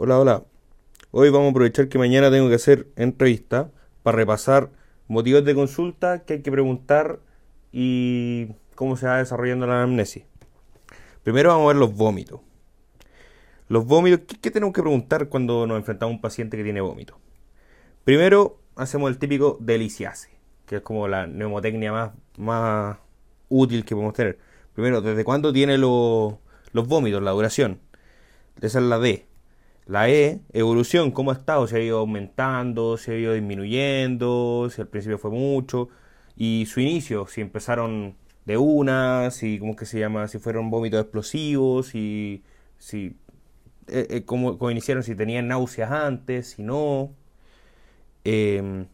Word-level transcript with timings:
Hola, 0.00 0.20
hola. 0.20 0.44
Hoy 1.10 1.28
vamos 1.30 1.48
a 1.48 1.50
aprovechar 1.50 1.88
que 1.88 1.98
mañana 1.98 2.30
tengo 2.30 2.48
que 2.48 2.54
hacer 2.54 2.86
entrevista 2.94 3.72
para 4.04 4.16
repasar 4.16 4.70
motivos 5.08 5.44
de 5.44 5.56
consulta 5.56 6.24
que 6.24 6.34
hay 6.34 6.42
que 6.42 6.52
preguntar 6.52 7.18
y 7.72 8.46
cómo 8.76 8.96
se 8.96 9.08
va 9.08 9.18
desarrollando 9.18 9.66
la 9.66 9.82
anamnesis. 9.82 10.22
Primero 11.24 11.48
vamos 11.48 11.64
a 11.64 11.68
ver 11.72 11.76
los 11.78 11.96
vómitos. 11.96 12.38
Los 13.66 13.86
vómitos, 13.86 14.20
¿qué, 14.40 14.52
tenemos 14.52 14.72
que 14.72 14.82
preguntar 14.82 15.28
cuando 15.28 15.66
nos 15.66 15.78
enfrentamos 15.78 16.12
a 16.12 16.14
un 16.14 16.20
paciente 16.20 16.56
que 16.56 16.62
tiene 16.62 16.80
vómitos? 16.80 17.16
Primero 18.04 18.60
hacemos 18.76 19.10
el 19.10 19.18
típico 19.18 19.56
deliciase, 19.58 20.30
que 20.66 20.76
es 20.76 20.82
como 20.82 21.08
la 21.08 21.26
neumotecnia 21.26 22.12
más, 22.36 22.98
útil 23.48 23.84
que 23.84 23.96
podemos 23.96 24.14
tener. 24.14 24.38
Primero, 24.74 25.00
¿desde 25.00 25.24
cuándo 25.24 25.52
tiene 25.52 25.76
los 25.76 26.38
vómitos, 26.72 27.20
la 27.20 27.32
duración? 27.32 27.80
Esa 28.60 28.78
es 28.78 28.84
la 28.84 29.00
D. 29.00 29.27
La 29.88 30.10
E, 30.10 30.42
evolución, 30.52 31.10
¿cómo 31.12 31.30
ha 31.30 31.34
estado? 31.34 31.66
¿Se 31.66 31.78
ha 31.78 31.80
ido 31.80 31.98
aumentando? 32.00 32.98
¿Se 32.98 33.12
ha 33.12 33.16
ido 33.16 33.32
disminuyendo? 33.32 34.68
¿Si 34.70 34.82
al 34.82 34.88
principio 34.88 35.16
fue 35.16 35.30
mucho? 35.30 35.88
Y 36.36 36.66
su 36.66 36.80
inicio, 36.80 37.26
si 37.26 37.40
empezaron 37.40 38.14
de 38.44 38.58
una, 38.58 39.30
si, 39.30 39.58
¿cómo 39.58 39.76
que 39.76 39.86
se 39.86 39.98
llama? 39.98 40.28
Si 40.28 40.38
fueron 40.38 40.70
vómitos 40.70 41.00
explosivos, 41.00 41.86
si, 41.88 42.44
si 42.76 43.16
eh, 43.88 44.06
eh, 44.10 44.24
cómo, 44.26 44.70
iniciaron, 44.70 45.02
si 45.02 45.14
tenían 45.14 45.48
náuseas 45.48 45.90
antes, 45.90 46.50
si 46.50 46.62
no. 46.62 47.14
Em, 48.24 48.88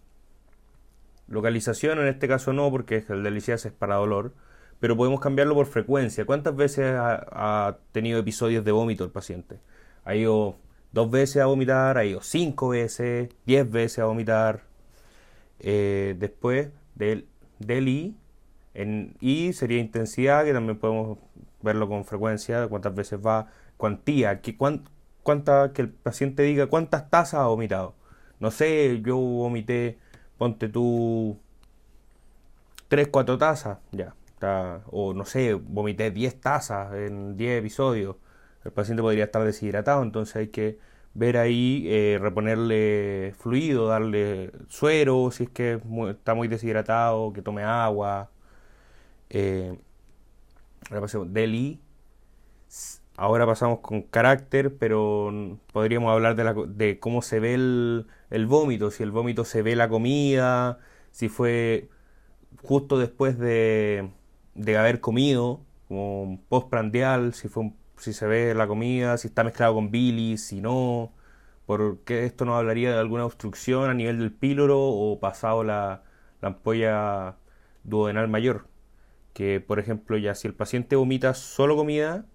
localización 1.26 1.98
en 1.98 2.06
este 2.08 2.28
caso 2.28 2.52
no, 2.52 2.70
porque 2.70 3.04
el 3.08 3.24
delicias 3.24 3.66
es 3.66 3.72
para 3.72 3.96
dolor, 3.96 4.32
pero 4.80 4.96
podemos 4.96 5.20
cambiarlo 5.20 5.54
por 5.54 5.66
frecuencia. 5.66 6.24
¿Cuántas 6.24 6.54
veces 6.56 6.94
ha, 6.94 7.68
ha 7.68 7.78
tenido 7.92 8.20
episodios 8.20 8.64
de 8.64 8.72
vómito 8.72 9.04
el 9.04 9.10
paciente? 9.10 9.58
Ha 10.04 10.14
ido 10.14 10.58
dos 10.94 11.10
veces 11.10 11.42
a 11.42 11.46
vomitar, 11.46 11.98
ha 11.98 12.04
ido 12.04 12.22
cinco 12.22 12.68
veces, 12.68 13.28
diez 13.44 13.68
veces 13.68 13.98
a 13.98 14.04
vomitar. 14.04 14.62
Eh, 15.58 16.14
después 16.18 16.70
del, 16.94 17.26
del 17.58 17.88
I, 17.88 18.16
en 18.74 19.16
I 19.20 19.52
sería 19.52 19.80
intensidad, 19.80 20.44
que 20.44 20.52
también 20.52 20.78
podemos 20.78 21.18
verlo 21.62 21.88
con 21.88 22.04
frecuencia, 22.04 22.68
cuántas 22.68 22.94
veces 22.94 23.18
va, 23.18 23.48
cuantía, 23.76 24.40
que, 24.40 24.56
cuánta, 24.56 25.72
que 25.72 25.82
el 25.82 25.90
paciente 25.90 26.44
diga 26.44 26.68
cuántas 26.68 27.10
tazas 27.10 27.40
ha 27.40 27.46
vomitado. 27.46 27.94
No 28.38 28.52
sé, 28.52 29.02
yo 29.04 29.16
vomité, 29.16 29.98
ponte 30.38 30.68
tú, 30.68 31.38
tres, 32.88 33.08
cuatro 33.08 33.36
tazas, 33.36 33.78
ya. 33.90 34.14
o 34.92 35.12
no 35.14 35.24
sé, 35.24 35.54
vomité 35.54 36.10
diez 36.12 36.40
tazas 36.40 36.94
en 36.94 37.36
diez 37.36 37.58
episodios 37.58 38.16
el 38.64 38.72
paciente 38.72 39.02
podría 39.02 39.24
estar 39.24 39.44
deshidratado, 39.44 40.02
entonces 40.02 40.36
hay 40.36 40.48
que 40.48 40.78
ver 41.14 41.36
ahí, 41.36 41.84
eh, 41.88 42.18
reponerle 42.20 43.34
fluido, 43.38 43.86
darle 43.86 44.52
suero 44.68 45.30
si 45.30 45.44
es 45.44 45.50
que 45.50 45.80
está 46.10 46.34
muy 46.34 46.48
deshidratado, 46.48 47.32
que 47.32 47.42
tome 47.42 47.62
agua. 47.62 48.30
Eh, 49.30 49.78
ahora 50.90 51.02
pasamos 51.02 51.32
Deli. 51.32 51.80
Ahora 53.16 53.46
pasamos 53.46 53.78
con 53.80 54.02
carácter, 54.02 54.76
pero 54.76 55.58
podríamos 55.72 56.12
hablar 56.12 56.34
de, 56.34 56.66
de 56.68 56.98
cómo 56.98 57.22
se 57.22 57.38
ve 57.38 57.54
el, 57.54 58.06
el, 58.30 58.46
vómito, 58.46 58.90
si 58.90 59.04
el 59.04 59.12
vómito 59.12 59.44
se 59.44 59.62
ve 59.62 59.76
la 59.76 59.88
comida, 59.88 60.78
si 61.12 61.28
fue 61.28 61.88
justo 62.62 62.98
después 62.98 63.38
de, 63.38 64.10
de 64.54 64.76
haber 64.76 65.00
comido, 65.00 65.60
como 65.86 66.40
postprandial, 66.48 67.34
si 67.34 67.48
fue 67.48 67.64
un 67.64 67.76
si 68.04 68.12
se 68.12 68.26
ve 68.26 68.54
la 68.54 68.66
comida, 68.66 69.18
si 69.18 69.28
está 69.28 69.44
mezclado 69.44 69.74
con 69.74 69.90
bilis, 69.90 70.46
si 70.46 70.60
no, 70.60 71.12
porque 71.66 72.24
esto 72.26 72.44
nos 72.44 72.56
hablaría 72.56 72.92
de 72.92 72.98
alguna 72.98 73.24
obstrucción 73.26 73.90
a 73.90 73.94
nivel 73.94 74.18
del 74.18 74.32
píloro 74.32 74.80
o 74.80 75.20
pasado 75.20 75.64
la, 75.64 76.04
la 76.42 76.48
ampolla 76.48 77.36
duodenal 77.84 78.28
mayor. 78.28 78.68
Que, 79.32 79.60
por 79.60 79.78
ejemplo, 79.80 80.16
ya 80.18 80.34
si 80.34 80.48
el 80.48 80.54
paciente 80.54 80.96
vomita 80.96 81.34
solo 81.34 81.76
comida 81.76 82.26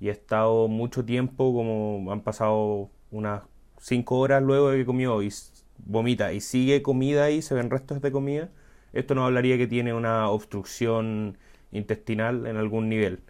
y 0.00 0.08
ha 0.08 0.12
estado 0.12 0.68
mucho 0.68 1.04
tiempo, 1.04 1.52
como 1.54 2.10
han 2.12 2.22
pasado 2.22 2.90
unas 3.10 3.42
5 3.78 4.18
horas 4.18 4.42
luego 4.42 4.70
de 4.70 4.78
que 4.78 4.86
comió 4.86 5.22
y 5.22 5.32
vomita 5.78 6.32
y 6.32 6.40
sigue 6.40 6.82
comida 6.82 7.30
y 7.30 7.42
se 7.42 7.54
ven 7.54 7.70
restos 7.70 8.00
de 8.02 8.12
comida, 8.12 8.50
esto 8.92 9.14
nos 9.14 9.26
hablaría 9.26 9.58
que 9.58 9.66
tiene 9.66 9.94
una 9.94 10.28
obstrucción 10.30 11.38
intestinal 11.72 12.46
en 12.46 12.56
algún 12.56 12.88
nivel. 12.88 13.22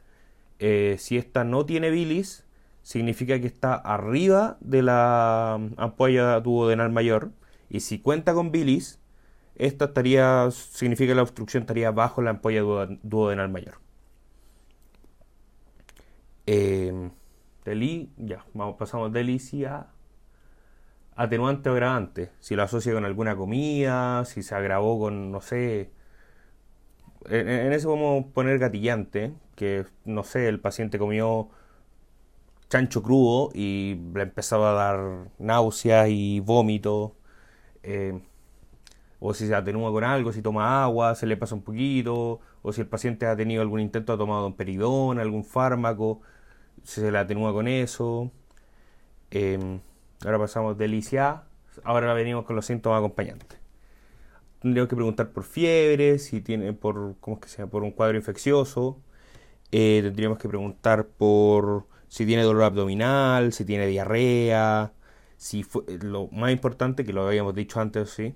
Eh, 0.65 0.97
si 0.99 1.19
esta 1.19 1.43
no 1.43 1.67
tiene 1.67 1.91
bilis, 1.91 2.47
significa 2.83 3.41
que 3.41 3.49
está 3.49 3.75
arriba 3.75 4.59
de 4.61 4.83
la 4.83 5.55
ampolla 5.77 6.39
duodenal 6.41 6.93
mayor. 6.93 7.33
Y 7.69 7.81
si 7.81 7.99
cuenta 7.99 8.33
con 8.33 8.53
bilis, 8.53 9.01
esta 9.57 9.87
estaría, 9.87 10.49
significa 10.53 11.11
que 11.13 11.15
la 11.17 11.23
obstrucción 11.23 11.63
estaría 11.65 11.91
bajo 11.91 12.23
la 12.23 12.31
ampolla 12.31 12.63
duodenal 13.03 13.49
mayor. 13.49 13.81
Eh, 16.47 17.11
ya, 18.17 18.45
vamos, 18.55 18.77
pasamos 18.79 19.13
de 19.13 19.67
a 19.69 19.87
atenuante 21.17 21.71
o 21.71 21.73
agravante. 21.73 22.31
Si 22.39 22.55
lo 22.55 22.63
asocia 22.63 22.93
con 22.95 23.05
alguna 23.05 23.37
comida, 23.37 24.25
si 24.27 24.45
se 24.45 24.55
agravó 24.55 25.01
con, 25.01 25.33
no 25.33 25.41
sé, 25.41 25.91
en, 27.29 27.49
en 27.49 27.73
eso 27.73 27.91
vamos 27.91 28.25
a 28.25 28.29
poner 28.35 28.59
gatillante, 28.59 29.33
que 29.57 29.85
no 30.05 30.25
sé, 30.25 30.49
el 30.49 30.61
paciente 30.61 30.99
comió 30.99 31.49
chancho 32.73 33.03
crudo 33.03 33.51
y 33.55 34.01
le 34.15 34.23
empezaba 34.23 34.71
a 34.71 34.73
dar 34.73 35.31
náuseas 35.39 36.09
y 36.11 36.41
vómito. 36.41 37.15
Eh, 37.83 38.21
o 39.21 39.35
si 39.35 39.47
se 39.47 39.55
atenúa 39.55 39.93
con 39.93 40.05
algo, 40.05 40.33
si 40.33 40.43
toma 40.43 40.83
agua, 40.85 41.15
se 41.15 41.27
le 41.27 41.37
pasa 41.37 41.55
un 41.55 41.63
poquito, 41.63 42.41
o 42.63 42.73
si 42.73 42.81
el 42.81 42.89
paciente 42.89 43.27
ha 43.27 43.37
tenido 43.37 43.63
algún 43.63 43.81
intento, 43.81 44.13
ha 44.13 44.19
tomado 44.19 44.47
un 44.49 44.55
peridón, 44.57 45.21
algún 45.21 45.45
fármaco, 45.45 46.23
se 46.83 47.11
le 47.13 47.19
atenúa 47.19 47.53
con 47.53 47.69
eso. 47.69 48.33
Eh, 49.31 49.81
ahora 50.25 50.39
pasamos 50.39 50.79
de 50.79 50.89
licia, 50.89 51.45
ahora 51.85 52.15
venimos 52.15 52.45
con 52.47 52.57
los 52.57 52.67
síntomas 52.67 52.99
acompañantes 52.99 53.62
tendríamos 54.63 54.89
que 54.89 54.97
preguntar 54.97 55.31
por 55.33 55.45
fiebre, 55.45 56.19
si 56.19 56.41
tiene 56.41 56.73
por, 56.73 57.17
¿cómo 57.21 57.37
es 57.37 57.43
que 57.43 57.49
sea? 57.49 57.67
por 57.67 57.83
un 57.83 57.93
cuadro 57.93 58.17
infeccioso. 58.17 59.01
Eh, 59.73 60.01
tendríamos 60.05 60.39
que 60.39 60.49
preguntar 60.49 61.09
por 61.09 61.87
si 62.09 62.27
tiene 62.27 62.43
dolor 62.45 62.65
abdominal, 62.65 63.53
si 63.53 63.65
tiene 63.65 63.87
diarrea, 63.87 64.93
si 65.37 65.63
fue, 65.65 65.85
lo 66.03 66.29
más 66.29 66.53
importante 66.53 67.05
que 67.05 67.13
lo 67.13 67.27
habíamos 67.27 67.55
dicho 67.55 67.81
antes, 67.81 68.11
sí, 68.11 68.35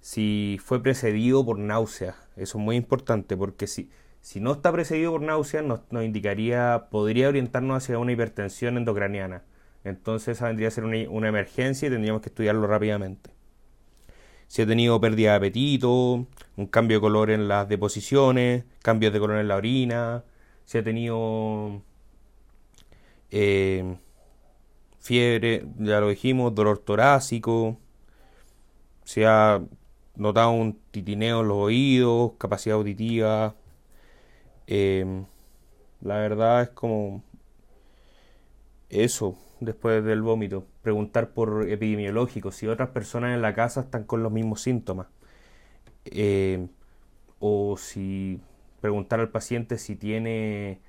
si 0.00 0.58
fue 0.62 0.82
precedido 0.82 1.44
por 1.44 1.58
náusea. 1.58 2.16
Eso 2.36 2.58
es 2.58 2.64
muy 2.64 2.76
importante 2.76 3.36
porque 3.36 3.66
si, 3.66 3.90
si 4.20 4.40
no 4.40 4.52
está 4.52 4.72
precedido 4.72 5.12
por 5.12 5.22
náusea 5.22 5.62
nos, 5.62 5.80
nos 5.90 6.04
indicaría, 6.04 6.88
podría 6.90 7.28
orientarnos 7.28 7.78
hacia 7.78 7.98
una 7.98 8.12
hipertensión 8.12 8.76
endocraniana. 8.76 9.44
Entonces 9.84 10.36
esa 10.38 10.48
vendría 10.48 10.68
a 10.68 10.70
ser 10.72 10.84
una, 10.84 10.96
una 11.10 11.28
emergencia 11.28 11.88
y 11.88 11.90
tendríamos 11.90 12.22
que 12.22 12.28
estudiarlo 12.30 12.66
rápidamente 12.66 13.33
si 14.48 14.62
ha 14.62 14.66
tenido 14.66 15.00
pérdida 15.00 15.32
de 15.32 15.36
apetito, 15.36 16.26
un 16.56 16.66
cambio 16.66 16.98
de 16.98 17.00
color 17.00 17.30
en 17.30 17.48
las 17.48 17.68
deposiciones, 17.68 18.64
cambios 18.82 19.12
de 19.12 19.20
color 19.20 19.38
en 19.38 19.48
la 19.48 19.56
orina, 19.56 20.24
si 20.64 20.78
ha 20.78 20.84
tenido 20.84 21.82
eh, 23.30 23.96
fiebre, 25.00 25.66
ya 25.78 26.00
lo 26.00 26.08
dijimos, 26.08 26.54
dolor 26.54 26.78
torácico, 26.78 27.78
si 29.04 29.24
ha 29.24 29.62
notado 30.16 30.50
un 30.52 30.78
titineo 30.90 31.40
en 31.42 31.48
los 31.48 31.56
oídos, 31.58 32.32
capacidad 32.38 32.76
auditiva. 32.76 33.54
Eh, 34.66 35.24
la 36.00 36.16
verdad 36.16 36.62
es 36.62 36.68
como 36.70 37.22
eso 38.88 39.36
después 39.60 40.04
del 40.04 40.22
vómito. 40.22 40.66
Preguntar 40.84 41.30
por 41.30 41.68
epidemiológicos, 41.68 42.54
si 42.56 42.68
otras 42.68 42.90
personas 42.90 43.34
en 43.34 43.42
la 43.42 43.54
casa 43.54 43.80
están 43.82 44.04
con 44.04 44.22
los 44.22 44.30
mismos 44.32 44.62
síntomas. 44.62 45.08
Eh, 46.04 46.68
o 47.40 47.76
si 47.78 48.40
preguntar 48.80 49.20
al 49.20 49.30
paciente 49.30 49.78
si 49.78 49.96
tiene 49.96 50.80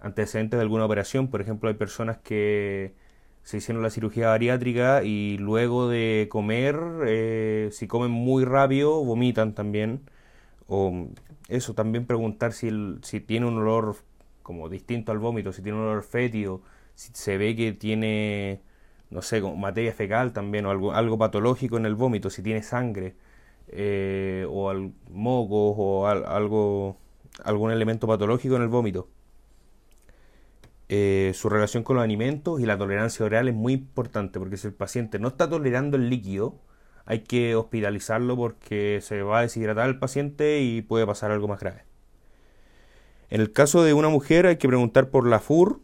antecedentes 0.00 0.58
de 0.58 0.62
alguna 0.62 0.84
operación. 0.86 1.28
Por 1.28 1.40
ejemplo, 1.42 1.68
hay 1.68 1.74
personas 1.76 2.18
que 2.18 2.94
se 3.42 3.58
hicieron 3.58 3.82
la 3.82 3.90
cirugía 3.90 4.28
bariátrica 4.28 5.02
y 5.04 5.38
luego 5.38 5.88
de 5.88 6.28
comer, 6.30 6.76
eh, 7.06 7.68
si 7.72 7.88
comen 7.88 8.10
muy 8.10 8.44
rápido, 8.44 9.04
vomitan 9.04 9.54
también. 9.54 10.02
O 10.68 11.08
eso, 11.48 11.74
también 11.74 12.06
preguntar 12.06 12.52
si, 12.52 12.70
si 13.02 13.20
tiene 13.20 13.46
un 13.46 13.58
olor 13.58 13.96
como 14.42 14.68
distinto 14.68 15.12
al 15.12 15.18
vómito, 15.18 15.52
si 15.52 15.62
tiene 15.62 15.78
un 15.78 15.84
olor 15.84 16.02
fétido, 16.04 16.62
si 16.94 17.12
se 17.14 17.38
ve 17.38 17.56
que 17.56 17.72
tiene, 17.72 18.60
no 19.12 19.22
sé, 19.22 19.40
materia 19.42 19.92
fecal 19.92 20.32
también, 20.32 20.66
o 20.66 20.70
algo, 20.70 20.92
algo 20.92 21.18
patológico 21.18 21.76
en 21.76 21.86
el 21.86 21.94
vómito, 21.94 22.30
si 22.30 22.42
tiene 22.42 22.62
sangre, 22.62 23.14
eh, 23.68 24.46
o 24.50 24.70
al, 24.70 24.92
mocos, 25.10 25.74
o 25.78 26.06
algo, 26.08 26.96
algún 27.44 27.70
elemento 27.72 28.06
patológico 28.06 28.56
en 28.56 28.62
el 28.62 28.68
vómito. 28.68 29.08
eh, 30.88 31.32
su 31.34 31.48
relación 31.48 31.82
con 31.84 31.96
los 31.96 32.04
alimentos 32.04 32.60
y 32.60 32.66
la 32.66 32.76
tolerancia 32.78 33.24
oral 33.24 33.48
es 33.48 33.54
muy 33.54 33.72
importante 33.74 34.38
porque 34.38 34.56
si 34.56 34.66
el 34.68 34.74
paciente 34.74 35.18
no 35.18 35.28
está 35.28 35.48
tolerando 35.48 35.96
el 35.96 36.10
líquido, 36.10 36.56
hay 37.06 37.20
que 37.20 37.56
hospitalizarlo 37.56 38.36
porque 38.36 39.00
se 39.02 39.22
va 39.22 39.38
a 39.40 39.42
deshidratar 39.42 39.88
el 39.88 39.98
paciente 39.98 40.60
y 40.60 40.82
puede 40.82 41.06
pasar 41.06 41.30
algo 41.30 41.48
más 41.48 41.60
grave. 41.60 41.84
En 43.30 43.40
el 43.40 43.52
caso 43.52 43.82
de 43.82 43.94
una 43.94 44.08
mujer 44.10 44.46
hay 44.46 44.56
que 44.56 44.68
preguntar 44.68 45.08
por 45.10 45.26
la 45.26 45.40
FUR 45.40 45.80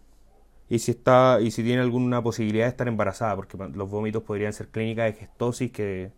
y 0.68 0.78
si 0.80 0.92
está 0.92 1.40
y 1.40 1.50
si 1.50 1.62
tiene 1.62 1.82
alguna 1.82 2.22
posibilidad 2.22 2.64
de 2.66 2.70
estar 2.70 2.88
embarazada, 2.88 3.36
porque 3.36 3.56
los 3.56 3.90
vómitos 3.90 4.22
podrían 4.22 4.52
ser 4.52 4.68
clínicas 4.68 5.06
de 5.06 5.20
gestosis 5.20 5.72
que, 5.72 6.12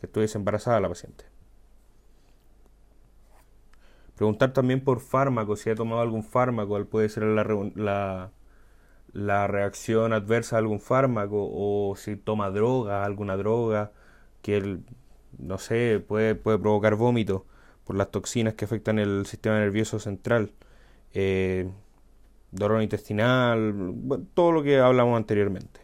que 0.00 0.06
estuviese 0.06 0.38
embarazada 0.38 0.80
la 0.80 0.88
paciente. 0.88 1.24
Preguntar 4.18 4.52
también 4.52 4.82
por 4.82 5.00
fármaco, 5.00 5.56
si 5.56 5.70
ha 5.70 5.76
tomado 5.76 6.02
algún 6.02 6.24
fármaco, 6.24 6.84
puede 6.86 7.08
ser 7.08 7.22
la, 7.22 8.32
la, 9.12 9.46
reacción 9.46 10.12
adversa 10.12 10.56
a 10.56 10.58
algún 10.58 10.80
fármaco, 10.80 11.48
o 11.52 11.94
si 11.96 12.16
toma 12.16 12.50
droga, 12.50 13.04
alguna 13.04 13.36
droga, 13.36 13.92
que 14.42 14.80
no 15.38 15.58
sé, 15.58 16.04
puede, 16.06 16.34
puede 16.34 16.58
provocar 16.58 16.96
vómito 16.96 17.46
por 17.84 17.96
las 17.96 18.10
toxinas 18.10 18.54
que 18.54 18.64
afectan 18.64 18.98
el 18.98 19.24
sistema 19.26 19.58
nervioso 19.60 20.00
central, 20.00 20.52
eh, 21.14 21.70
dolor 22.50 22.82
intestinal, 22.82 23.94
todo 24.34 24.52
lo 24.52 24.62
que 24.62 24.78
hablamos 24.78 25.16
anteriormente. 25.16 25.80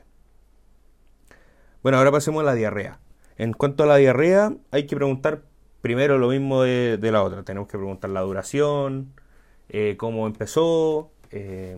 Bueno, 1.83 1.99
ahora 1.99 2.11
pasemos 2.11 2.43
a 2.43 2.47
la 2.47 2.55
diarrea. 2.55 2.99
En 3.37 3.53
cuanto 3.53 3.83
a 3.85 3.87
la 3.87 3.97
diarrea, 3.97 4.55
hay 4.71 4.87
que 4.87 4.97
preguntar 4.97 5.43
primero 5.83 6.19
lo 6.19 6.29
mismo 6.29 6.63
de, 6.63 6.99
la 7.13 7.23
otra. 7.23 7.43
Tenemos 7.43 7.69
que 7.69 7.77
preguntar 7.77 8.09
la 8.11 8.23
duración, 8.23 9.13
eh, 9.69 9.97
cómo 9.99 10.27
empezó, 10.27 11.11
eh, 11.31 11.77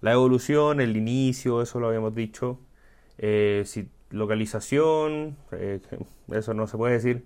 la 0.00 0.12
evolución, 0.12 0.80
el 0.80 0.96
inicio, 0.96 1.62
eso 1.62 1.80
lo 1.80 1.88
habíamos 1.88 2.14
dicho. 2.14 2.60
Eh, 3.18 3.64
si, 3.66 3.88
localización, 4.10 5.36
eso 6.30 6.54
no 6.54 6.66
se 6.68 6.76
puede 6.76 6.94
decir. 6.94 7.24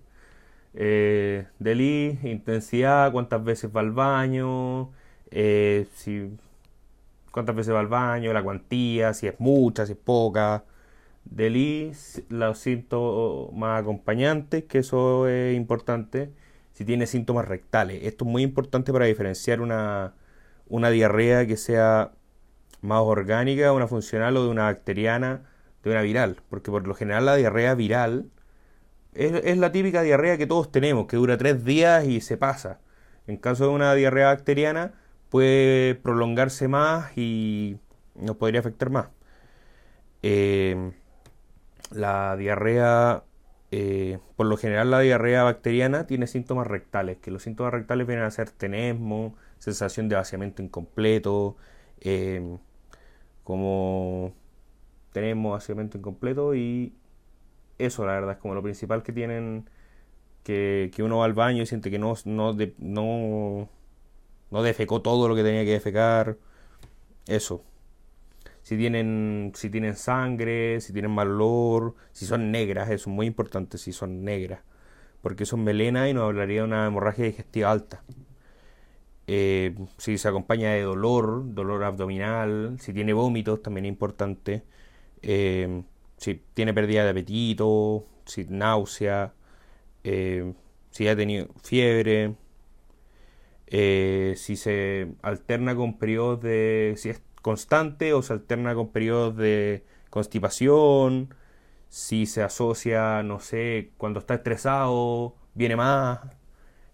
Deli, 1.59 2.19
intensidad, 2.23 3.13
cuántas 3.13 3.45
veces 3.45 3.71
va 3.77 3.81
al 3.81 3.91
baño, 3.91 4.93
si, 5.31 6.39
cuántas 7.33 7.57
veces 7.57 7.75
va 7.75 7.81
al 7.81 7.89
baño, 7.89 8.33
la 8.33 8.43
cuantía, 8.43 9.15
si 9.15 9.27
es 9.27 9.35
mucha, 9.41 9.87
si 9.87 9.93
es 9.93 9.99
poca 9.99 10.65
del 11.25 11.93
los 12.29 12.59
síntomas 12.59 13.81
acompañantes, 13.81 14.65
que 14.65 14.79
eso 14.79 15.29
es 15.29 15.57
importante, 15.57 16.33
si 16.73 16.85
tiene 16.85 17.07
síntomas 17.07 17.47
rectales. 17.49 18.05
Esto 18.05 18.25
es 18.25 18.31
muy 18.31 18.43
importante 18.43 18.93
para 18.93 19.07
diferenciar 19.07 19.61
una, 19.61 20.15
una 20.69 20.91
diarrea 20.91 21.47
que 21.47 21.57
sea 21.57 22.13
más 22.81 23.01
orgánica, 23.03 23.73
una 23.73 23.87
funcional 23.89 24.37
o 24.37 24.45
de 24.45 24.51
una 24.51 24.65
bacteriana, 24.65 25.43
de 25.85 25.91
una 25.91 26.03
viral. 26.03 26.37
Porque 26.49 26.71
por 26.71 26.87
lo 26.87 26.95
general 26.95 27.27
la 27.27 27.37
diarrea 27.37 27.75
viral 27.75 28.31
es 29.15 29.59
la 29.59 29.73
típica 29.73 30.03
diarrea 30.03 30.39
que 30.39 30.47
todos 30.47 30.73
tenemos, 30.73 31.07
que 31.07 31.17
dura 31.17 31.37
tres 31.37 31.65
días 31.65 32.07
y 32.07 32.21
se 32.21 32.37
pasa. 32.37 32.81
En 33.27 33.37
caso 33.37 33.65
de 33.65 33.71
una 33.71 33.95
diarrea 33.95 34.29
bacteriana 34.29 34.95
puede 35.33 35.95
prolongarse 35.95 36.69
más 36.69 37.17
y 37.17 37.79
nos 38.15 38.37
podría 38.37 38.61
afectar 38.61 38.91
más. 38.91 39.09
Eh, 40.23 40.93
la 41.91 42.37
diarrea, 42.37 43.25
eh, 43.71 44.19
por 44.37 44.47
lo 44.47 44.59
general 44.59 44.91
la 44.91 45.01
diarrea 45.01 45.43
bacteriana 45.45 46.07
tiene 46.07 46.27
síntomas 46.27 46.67
rectales, 46.67 47.17
que 47.17 47.31
los 47.31 47.43
síntomas 47.45 47.73
rectales 47.73 48.07
vienen 48.07 48.27
a 48.27 48.31
ser 48.31 48.51
tenesmo, 48.51 49.35
sensación 49.59 50.11
de 50.11 50.17
vaciamiento 50.17 50.63
incompleto, 50.63 51.57
em, 52.01 52.59
como 53.45 54.35
tenemos 55.13 55.53
vaciamiento 55.53 55.99
incompleto 55.99 56.55
y 56.55 56.95
eso 57.79 58.05
la 58.07 58.13
verdad 58.15 58.33
es 58.33 58.39
como 58.39 58.55
lo 58.55 58.63
principal 58.63 59.03
que 59.03 59.13
tienen 59.13 59.67
que, 60.45 60.91
uno 61.01 61.19
va 61.19 61.25
al 61.27 61.35
baño 61.35 61.63
y 61.63 61.67
siente 61.67 61.91
que 61.91 61.99
no, 61.99 62.15
no 64.53 64.63
defecó 64.63 65.03
todo 65.03 65.29
lo 65.29 65.35
que 65.35 65.43
tenía 65.43 65.65
que 65.65 65.73
defecar. 65.73 66.39
Eso 67.27 67.65
si 68.63 68.77
tienen, 68.77 69.53
si 69.55 69.71
tienen 69.71 69.97
sangre, 69.97 70.81
si 70.81 70.93
tienen 70.93 71.11
mal 71.11 71.29
olor, 71.29 71.95
si 72.13 72.27
son 72.27 72.51
negras, 72.53 72.91
eso 72.91 73.11
es 73.11 73.15
muy 73.15 73.27
importante, 73.27 73.79
si 73.79 73.93
son 73.93 74.25
negras, 74.25 74.61
porque 75.21 75.47
son 75.47 75.65
melena 75.65 76.09
y 76.09 76.15
nos 76.15 76.25
hablaría 76.25 76.61
de 76.61 76.67
una 76.69 76.87
hemorragia 76.87 77.25
digestiva 77.27 77.71
alta. 77.71 78.03
Eh, 79.27 79.75
si 79.99 80.19
se 80.19 80.29
acompaña 80.29 80.73
de 80.73 80.83
dolor, 80.83 81.55
dolor 81.55 81.85
abdominal, 81.85 82.77
si 82.81 82.93
tiene 82.93 83.13
vómitos, 83.13 83.63
también 83.63 83.87
es 83.87 83.91
importante. 83.91 84.65
Eh, 85.23 85.83
si 86.17 86.43
tiene 86.55 86.75
pérdida 86.75 87.05
de 87.05 87.11
apetito, 87.11 88.05
si 88.27 88.45
náusea, 88.49 89.35
eh, 90.05 90.55
si 90.91 91.09
ha 91.09 91.17
tenido 91.17 91.49
fiebre, 91.63 92.35
si 93.73 94.57
se 94.57 95.09
alterna 95.23 95.75
con 95.75 95.99
periodos 95.99 96.41
de. 96.43 96.95
si 96.97 97.11
es 97.11 97.23
constante 97.43 98.13
o 98.13 98.23
se 98.23 98.35
alterna 98.35 98.75
con 98.75 98.93
periodos 98.93 99.37
de 99.37 99.85
constipación, 100.11 101.35
si 101.89 102.27
se 102.27 102.43
asocia, 102.43 103.23
no 103.23 103.41
sé, 103.41 103.93
cuando 103.99 104.21
está 104.21 104.35
estresado, 104.35 105.35
viene 105.55 105.77
más, 105.77 106.21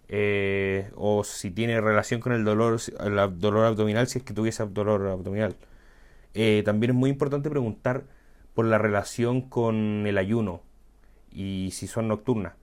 eh, 0.09 0.91
o 0.95 1.23
si 1.23 1.51
tiene 1.51 1.79
relación 1.81 2.19
con 2.19 2.33
el 2.33 2.43
dolor, 2.43 2.79
el 2.99 3.39
dolor 3.39 3.65
abdominal, 3.65 4.07
si 4.07 4.19
es 4.19 4.25
que 4.25 4.33
tuviese 4.33 4.65
dolor 4.65 5.07
abdominal. 5.07 5.55
Eh, 6.33 6.63
también 6.65 6.91
es 6.91 6.97
muy 6.97 7.09
importante 7.11 7.49
preguntar 7.49 8.05
por 8.53 8.65
la 8.65 8.77
relación 8.77 9.41
con 9.41 10.05
el 10.07 10.17
ayuno 10.17 10.63
y 11.31 11.69
si 11.73 11.87
son 11.87 12.07
nocturnas. 12.07 12.53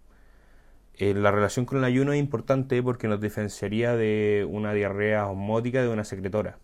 Eh, 0.99 1.13
la 1.15 1.31
relación 1.31 1.67
con 1.67 1.79
el 1.79 1.85
ayuno 1.85 2.13
es 2.13 2.19
importante 2.19 2.83
porque 2.83 3.07
nos 3.07 3.21
diferenciaría 3.21 3.95
de 3.97 4.47
una 4.51 4.73
diarrea 4.73 5.27
osmótica 5.29 5.83
de 5.83 5.89
una 5.89 6.05
secretora. 6.05 6.59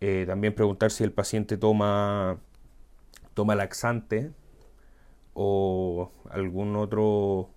Eh, 0.00 0.24
también 0.26 0.54
preguntar 0.54 0.90
si 0.90 1.04
el 1.04 1.12
paciente 1.12 1.56
toma, 1.58 2.38
toma 3.34 3.54
laxante 3.54 4.32
o 5.34 6.10
algún 6.30 6.76
otro, 6.76 7.50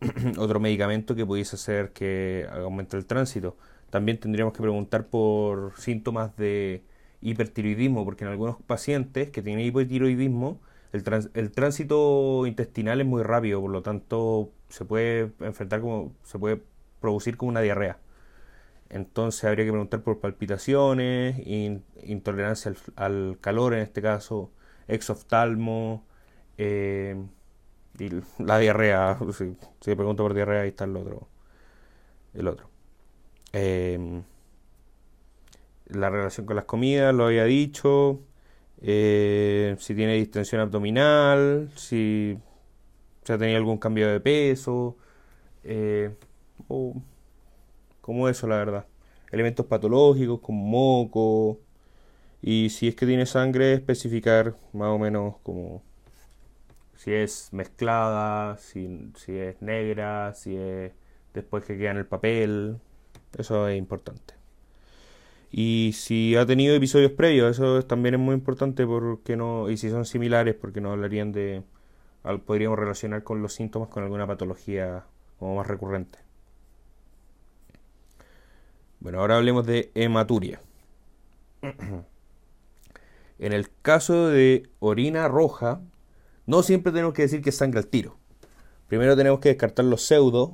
otro 0.38 0.60
medicamento 0.60 1.14
que 1.14 1.24
pudiese 1.24 1.56
hacer 1.56 1.92
que 1.92 2.46
aumente 2.50 2.96
el 2.96 3.06
tránsito. 3.06 3.56
También 3.90 4.20
tendríamos 4.20 4.52
que 4.52 4.62
preguntar 4.62 5.08
por 5.08 5.74
síntomas 5.78 6.36
de 6.36 6.84
hipertiroidismo, 7.22 8.04
porque 8.04 8.24
en 8.24 8.30
algunos 8.30 8.56
pacientes 8.62 9.30
que 9.30 9.42
tienen 9.42 9.64
hipotiroidismo, 9.66 10.60
el, 10.92 11.30
el 11.34 11.50
tránsito 11.52 12.46
intestinal 12.46 13.00
es 13.00 13.06
muy 13.06 13.22
rápido, 13.22 13.60
por 13.60 13.70
lo 13.70 13.82
tanto 13.82 14.52
se 14.68 14.84
puede 14.84 15.32
enfrentar 15.40 15.80
como, 15.80 16.14
se 16.24 16.38
puede 16.38 16.62
producir 17.00 17.36
como 17.36 17.50
una 17.50 17.60
diarrea. 17.60 17.98
Entonces 18.90 19.44
habría 19.44 19.64
que 19.64 19.70
preguntar 19.70 20.02
por 20.02 20.20
palpitaciones, 20.20 21.36
intolerancia 22.02 22.74
al, 22.96 23.38
calor 23.40 23.74
en 23.74 23.80
este 23.80 24.02
caso, 24.02 24.50
exoftalmo, 24.88 26.04
eh, 26.58 27.16
y 27.98 28.10
la 28.42 28.58
diarrea. 28.58 29.18
Si, 29.32 29.56
si 29.80 29.94
pregunto 29.94 30.24
por 30.24 30.34
diarrea, 30.34 30.62
ahí 30.62 30.70
está 30.70 30.84
el 30.84 30.96
otro. 30.96 31.28
El 32.34 32.48
otro. 32.48 32.68
Em, 33.52 34.22
la 35.86 36.10
relación 36.10 36.46
con 36.46 36.56
las 36.56 36.64
comidas, 36.64 37.14
lo 37.14 37.26
había 37.26 37.44
dicho. 37.44 38.20
Eh, 38.82 39.76
si 39.78 39.94
tiene 39.94 40.14
distensión 40.14 40.60
abdominal, 40.60 41.70
si 41.76 42.38
se 43.24 43.32
ha 43.32 43.38
tenido 43.38 43.58
algún 43.58 43.78
cambio 43.78 44.08
de 44.08 44.20
peso. 44.20 44.96
Eh, 45.64 46.14
o 46.68 46.94
como 48.00 48.28
eso, 48.28 48.46
la 48.46 48.56
verdad. 48.56 48.86
Elementos 49.30 49.66
patológicos 49.66 50.40
como 50.40 50.64
moco. 50.64 51.60
Y 52.42 52.70
si 52.70 52.88
es 52.88 52.96
que 52.96 53.06
tiene 53.06 53.26
sangre, 53.26 53.74
especificar 53.74 54.56
más 54.72 54.88
o 54.88 54.98
menos 54.98 55.36
como 55.42 55.82
si 56.96 57.12
es 57.12 57.52
mezclada, 57.52 58.58
si, 58.58 59.12
si 59.16 59.36
es 59.38 59.60
negra, 59.62 60.34
si 60.34 60.56
es 60.56 60.92
después 61.34 61.64
que 61.64 61.78
queda 61.78 61.92
en 61.92 61.98
el 61.98 62.06
papel. 62.06 62.78
Eso 63.38 63.68
es 63.68 63.78
importante. 63.78 64.39
Y 65.50 65.92
si 65.94 66.36
ha 66.36 66.46
tenido 66.46 66.74
episodios 66.74 67.12
previos, 67.12 67.56
eso 67.56 67.82
también 67.84 68.14
es 68.14 68.20
muy 68.20 68.34
importante 68.34 68.86
porque 68.86 69.36
no, 69.36 69.68
y 69.68 69.76
si 69.76 69.90
son 69.90 70.04
similares, 70.04 70.54
porque 70.54 70.80
no 70.80 70.92
hablarían 70.92 71.32
de, 71.32 71.64
podríamos 72.46 72.78
relacionar 72.78 73.24
con 73.24 73.42
los 73.42 73.54
síntomas 73.54 73.88
con 73.88 74.04
alguna 74.04 74.26
patología 74.26 75.04
como 75.38 75.56
más 75.56 75.66
recurrente. 75.66 76.18
Bueno, 79.00 79.20
ahora 79.20 79.38
hablemos 79.38 79.66
de 79.66 79.90
hematuria. 79.94 80.60
en 83.38 83.52
el 83.52 83.70
caso 83.82 84.28
de 84.28 84.68
orina 84.78 85.26
roja, 85.26 85.80
no 86.46 86.62
siempre 86.62 86.92
tenemos 86.92 87.14
que 87.14 87.22
decir 87.22 87.42
que 87.42 87.50
es 87.50 87.56
sangre 87.56 87.80
al 87.80 87.86
tiro. 87.86 88.18
Primero 88.86 89.16
tenemos 89.16 89.40
que 89.40 89.48
descartar 89.48 89.84
los 89.84 90.02
pseudos, 90.02 90.50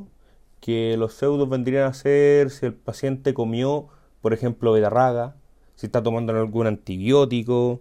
que 0.61 0.97
los 0.97 1.15
pseudos 1.15 1.49
vendrían 1.49 1.85
a 1.85 1.95
ser 1.95 2.50
si 2.50 2.67
el 2.67 2.75
paciente 2.75 3.35
comió, 3.35 3.88
por 4.26 4.33
ejemplo, 4.33 4.73
betarraga, 4.73 5.37
si 5.76 5.87
está 5.87 6.02
tomando 6.02 6.33
algún 6.33 6.66
antibiótico, 6.66 7.80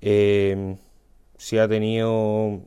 eh, 0.00 0.76
si 1.36 1.56
ha 1.56 1.68
tenido, 1.68 2.62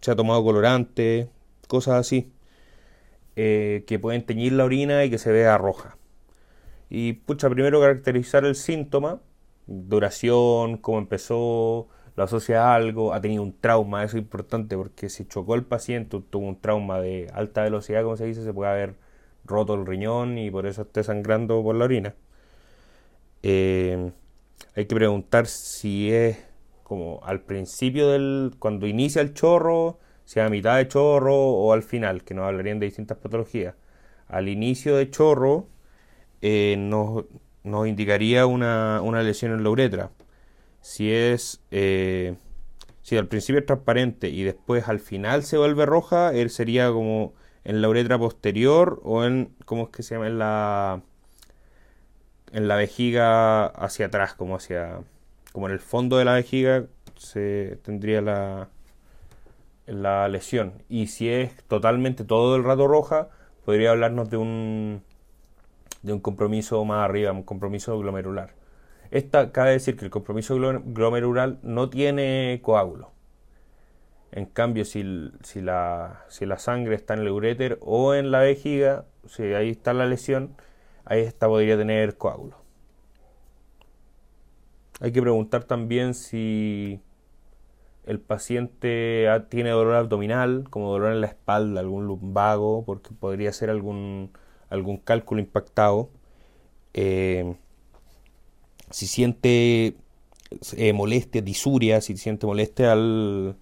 si 0.00 0.10
ha 0.10 0.16
tomado 0.16 0.42
colorante, 0.42 1.30
cosas 1.68 1.94
así, 1.94 2.32
eh, 3.36 3.84
que 3.86 4.00
pueden 4.00 4.26
teñir 4.26 4.52
la 4.54 4.64
orina 4.64 5.04
y 5.04 5.10
que 5.10 5.18
se 5.18 5.30
vea 5.30 5.56
roja. 5.58 5.96
Y 6.90 7.12
pucha, 7.12 7.48
primero 7.48 7.80
caracterizar 7.80 8.44
el 8.44 8.56
síntoma, 8.56 9.20
duración, 9.68 10.76
cómo 10.78 10.98
empezó, 10.98 11.86
lo 12.16 12.24
asocia 12.24 12.64
a 12.64 12.74
algo, 12.74 13.14
ha 13.14 13.20
tenido 13.20 13.44
un 13.44 13.56
trauma, 13.60 14.02
eso 14.02 14.16
es 14.16 14.24
importante 14.24 14.76
porque 14.76 15.08
si 15.08 15.24
chocó 15.24 15.54
el 15.54 15.64
paciente, 15.64 16.20
tuvo 16.30 16.48
un 16.48 16.60
trauma 16.60 16.98
de 17.00 17.30
alta 17.32 17.62
velocidad, 17.62 18.02
como 18.02 18.16
se 18.16 18.26
dice, 18.26 18.42
se 18.42 18.52
puede 18.52 18.72
haber 18.72 18.96
roto 19.44 19.74
el 19.74 19.86
riñón 19.86 20.36
y 20.36 20.50
por 20.50 20.66
eso 20.66 20.82
esté 20.82 21.04
sangrando 21.04 21.62
por 21.62 21.76
la 21.76 21.84
orina. 21.84 22.16
Eh, 23.48 24.10
hay 24.74 24.86
que 24.86 24.94
preguntar 24.96 25.46
si 25.46 26.12
es 26.12 26.44
como 26.82 27.20
al 27.22 27.42
principio 27.42 28.10
del, 28.10 28.56
cuando 28.58 28.88
inicia 28.88 29.22
el 29.22 29.34
chorro, 29.34 30.00
si 30.24 30.40
a 30.40 30.48
mitad 30.48 30.78
de 30.78 30.88
chorro 30.88 31.36
o 31.36 31.72
al 31.72 31.84
final, 31.84 32.24
que 32.24 32.34
nos 32.34 32.46
hablarían 32.46 32.80
de 32.80 32.86
distintas 32.86 33.18
patologías. 33.18 33.76
Al 34.26 34.48
inicio 34.48 34.96
de 34.96 35.10
chorro 35.10 35.68
eh, 36.42 36.74
nos, 36.76 37.24
indicaría 37.86 38.46
una, 38.46 39.00
lesión 39.22 39.52
en 39.52 39.62
la 39.62 39.70
uretra. 39.70 40.10
Si 40.80 41.12
es, 41.12 41.62
eh, 41.70 42.34
si 43.02 43.16
al 43.16 43.28
principio 43.28 43.60
es 43.60 43.66
transparente 43.66 44.28
y 44.28 44.42
después 44.42 44.88
al 44.88 44.98
final 44.98 45.44
se 45.44 45.56
vuelve 45.56 45.86
roja, 45.86 46.32
él 46.34 46.50
sería 46.50 46.90
como 46.90 47.34
en 47.62 47.80
la 47.80 47.88
uretra 47.88 48.18
posterior 48.18 49.00
o 49.04 49.24
en, 49.24 49.54
¿cómo 49.66 49.84
es 49.84 49.90
que 49.90 50.02
se 50.02 50.16
llama? 50.16 50.26
En 50.26 50.38
la, 50.38 51.02
en 52.52 52.68
la 52.68 52.76
vejiga 52.76 53.66
hacia 53.66 54.06
atrás, 54.06 54.34
como 54.34 54.56
hacia, 54.56 55.00
como 55.52 55.66
en 55.66 55.72
el 55.72 55.80
fondo 55.80 56.18
de 56.18 56.24
la 56.24 56.34
vejiga 56.34 56.84
se 57.16 57.78
tendría 57.82 58.20
la, 58.20 58.68
la 59.86 60.28
lesión. 60.28 60.82
Y 60.88 61.08
si 61.08 61.28
es 61.28 61.62
totalmente 61.64 62.24
todo 62.24 62.56
el 62.56 62.64
rato 62.64 62.86
roja, 62.88 63.28
podría 63.64 63.90
hablarnos 63.90 64.30
de 64.30 64.36
un, 64.36 65.02
de 66.02 66.12
un 66.12 66.20
compromiso 66.20 66.84
más 66.84 67.04
arriba, 67.04 67.32
un 67.32 67.42
compromiso 67.42 67.98
glomerular. 67.98 68.54
Esta, 69.10 69.52
cabe 69.52 69.72
decir 69.72 69.96
que 69.96 70.04
el 70.04 70.10
compromiso 70.10 70.56
glomerular 70.56 71.58
no 71.62 71.88
tiene 71.90 72.60
coágulo. 72.62 73.12
En 74.32 74.46
cambio, 74.46 74.84
si, 74.84 75.32
si, 75.42 75.60
la, 75.62 76.24
si 76.28 76.44
la 76.46 76.58
sangre 76.58 76.94
está 76.94 77.14
en 77.14 77.20
el 77.20 77.30
uréter 77.30 77.78
o 77.80 78.14
en 78.14 78.30
la 78.30 78.40
vejiga, 78.40 79.04
si 79.26 79.42
ahí 79.54 79.70
está 79.70 79.94
la 79.94 80.06
lesión, 80.06 80.56
ahí 81.06 81.20
esta 81.20 81.48
podría 81.48 81.78
tener 81.78 82.16
coágulo. 82.18 82.56
Hay 85.00 85.12
que 85.12 85.22
preguntar 85.22 85.64
también 85.64 86.14
si 86.14 87.00
el 88.04 88.20
paciente 88.20 89.26
tiene 89.48 89.70
dolor 89.70 89.94
abdominal, 89.94 90.68
como 90.70 90.90
dolor 90.92 91.12
en 91.12 91.20
la 91.20 91.26
espalda, 91.26 91.80
algún 91.80 92.06
lumbago, 92.06 92.84
porque 92.84 93.10
podría 93.12 93.52
ser 93.52 93.70
algún, 93.70 94.30
algún 94.70 94.96
cálculo 94.98 95.40
impactado. 95.40 96.10
Eh, 96.94 97.56
si 98.90 99.06
siente 99.06 99.96
eh, 100.76 100.92
molestia, 100.92 101.42
disuria, 101.42 102.00
si 102.00 102.16
siente 102.16 102.46
molestia 102.46 102.92
al, 102.92 103.56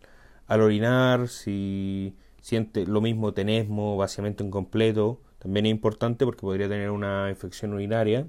al 0.46 0.60
orinar, 0.60 1.28
si 1.28 2.14
siente 2.40 2.86
lo 2.86 3.00
mismo 3.00 3.32
tenesmo, 3.32 3.96
vaciamiento 3.96 4.44
incompleto, 4.44 5.20
también 5.44 5.66
es 5.66 5.72
importante 5.72 6.24
porque 6.24 6.40
podría 6.40 6.70
tener 6.70 6.88
una 6.88 7.28
infección 7.28 7.74
urinaria. 7.74 8.26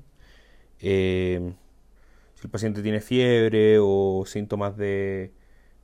Eh, 0.81 1.53
si 2.33 2.43
el 2.43 2.49
paciente 2.49 2.81
tiene 2.81 2.99
fiebre 2.99 3.77
o 3.79 4.25
síntomas 4.25 4.75
de, 4.75 5.31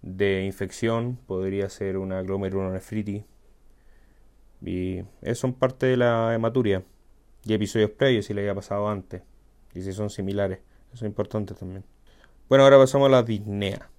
de 0.02 0.44
infección, 0.44 1.18
podría 1.28 1.70
ser 1.70 1.98
una 1.98 2.22
glomerulonefritis. 2.22 3.24
Y 4.62 5.04
eso 5.22 5.36
son 5.36 5.54
parte 5.54 5.86
de 5.86 5.96
la 5.96 6.36
hematuria. 6.36 6.84
Y 7.46 7.54
episodios 7.54 7.92
previos 7.92 8.26
si 8.26 8.34
le 8.34 8.42
había 8.42 8.56
pasado 8.56 8.90
antes. 8.90 9.22
Y 9.74 9.84
si 9.84 9.94
son 9.94 10.10
similares. 10.10 10.60
Eso 10.94 11.06
es 11.06 11.10
importante 11.10 11.54
también. 11.54 11.86
Bueno, 12.50 12.66
ahora 12.66 12.78
pasamos 12.78 13.08
a 13.08 13.12
la 13.12 13.24
disnea. 13.24 13.90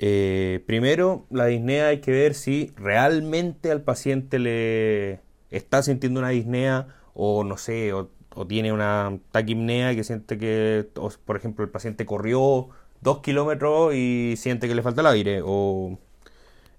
Eh, 0.00 0.64
primero, 0.66 1.28
la 1.30 1.46
disnea 1.46 1.86
hay 1.86 2.00
que 2.00 2.10
ver 2.10 2.34
si 2.34 2.72
realmente 2.74 3.70
al 3.70 3.82
paciente 3.82 4.40
le 4.40 5.20
está 5.50 5.82
sintiendo 5.82 6.20
una 6.20 6.30
disnea 6.30 6.88
o 7.14 7.44
no 7.44 7.56
sé, 7.56 7.92
o, 7.92 8.10
tiene 8.48 8.72
una 8.72 9.18
taquimnea 9.32 9.94
que 9.94 10.04
siente 10.04 10.38
que, 10.38 10.88
por 11.24 11.36
ejemplo, 11.36 11.64
el 11.64 11.70
paciente 11.70 12.06
corrió 12.06 12.68
dos 13.00 13.18
kilómetros 13.20 13.94
y 13.94 14.34
siente 14.36 14.68
que 14.68 14.74
le 14.74 14.82
falta 14.82 15.00
el 15.00 15.08
aire 15.08 15.42
o 15.44 15.98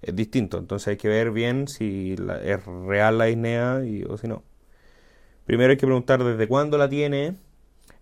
es 0.02 0.16
distinto. 0.16 0.58
Entonces 0.58 0.88
hay 0.88 0.96
que 0.96 1.08
ver 1.08 1.30
bien 1.30 1.68
si 1.68 2.16
es 2.44 2.64
real 2.64 3.18
la 3.18 3.26
disnea 3.26 3.84
y, 3.84 4.04
o 4.04 4.16
si 4.16 4.28
no. 4.28 4.42
Primero 5.46 5.70
hay 5.72 5.76
que 5.76 5.86
preguntar 5.86 6.24
desde 6.24 6.48
cuándo 6.48 6.78
la 6.78 6.88
tiene, 6.88 7.36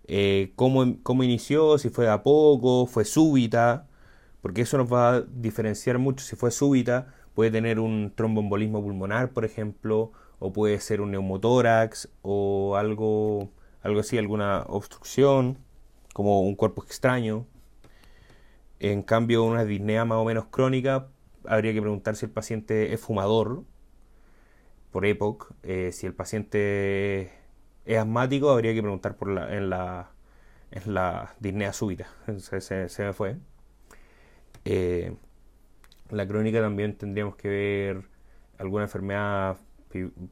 eh, 0.07 0.53
cómo, 0.55 0.97
cómo 1.03 1.23
inició, 1.23 1.77
si 1.77 1.89
fue 1.89 2.09
a 2.09 2.23
poco, 2.23 2.85
fue 2.85 3.05
súbita 3.05 3.87
porque 4.41 4.61
eso 4.61 4.77
nos 4.77 4.91
va 4.91 5.15
a 5.15 5.21
diferenciar 5.21 5.99
mucho. 5.99 6.25
Si 6.25 6.35
fue 6.35 6.51
súbita, 6.51 7.13
puede 7.35 7.51
tener 7.51 7.79
un 7.79 8.11
tromboembolismo 8.15 8.81
pulmonar, 8.81 9.31
por 9.31 9.45
ejemplo, 9.45 10.11
o 10.41 10.51
puede 10.51 10.79
ser 10.79 11.01
un 11.01 11.11
neumotórax 11.11 12.09
o 12.23 12.75
algo, 12.75 13.51
algo 13.83 13.99
así, 13.99 14.17
alguna 14.17 14.63
obstrucción, 14.67 15.59
como 16.13 16.41
un 16.41 16.55
cuerpo 16.55 16.83
extraño. 16.83 17.45
En 18.79 19.03
cambio, 19.03 19.43
una 19.43 19.63
disnea 19.65 20.03
más 20.03 20.17
o 20.17 20.25
menos 20.25 20.45
crónica, 20.47 21.09
habría 21.45 21.73
que 21.73 21.81
preguntar 21.81 22.15
si 22.15 22.25
el 22.25 22.31
paciente 22.31 22.91
es 22.93 22.99
fumador, 22.99 23.63
por 24.89 25.05
EPOC. 25.05 25.53
Eh, 25.61 25.91
si 25.91 26.07
el 26.07 26.15
paciente 26.15 27.31
es 27.85 27.97
asmático, 27.99 28.49
habría 28.49 28.73
que 28.73 28.81
preguntar 28.81 29.17
por 29.17 29.29
la, 29.29 29.55
en, 29.55 29.69
la, 29.69 30.11
en 30.71 30.93
la 30.93 31.35
disnea 31.39 31.71
súbita. 31.71 32.07
se 32.39 33.03
me 33.03 33.13
fue. 33.13 33.37
Eh, 34.65 35.15
la 36.09 36.27
crónica 36.27 36.61
también 36.61 36.97
tendríamos 36.97 37.35
que 37.35 37.47
ver 37.47 38.03
alguna 38.57 38.85
enfermedad 38.85 39.57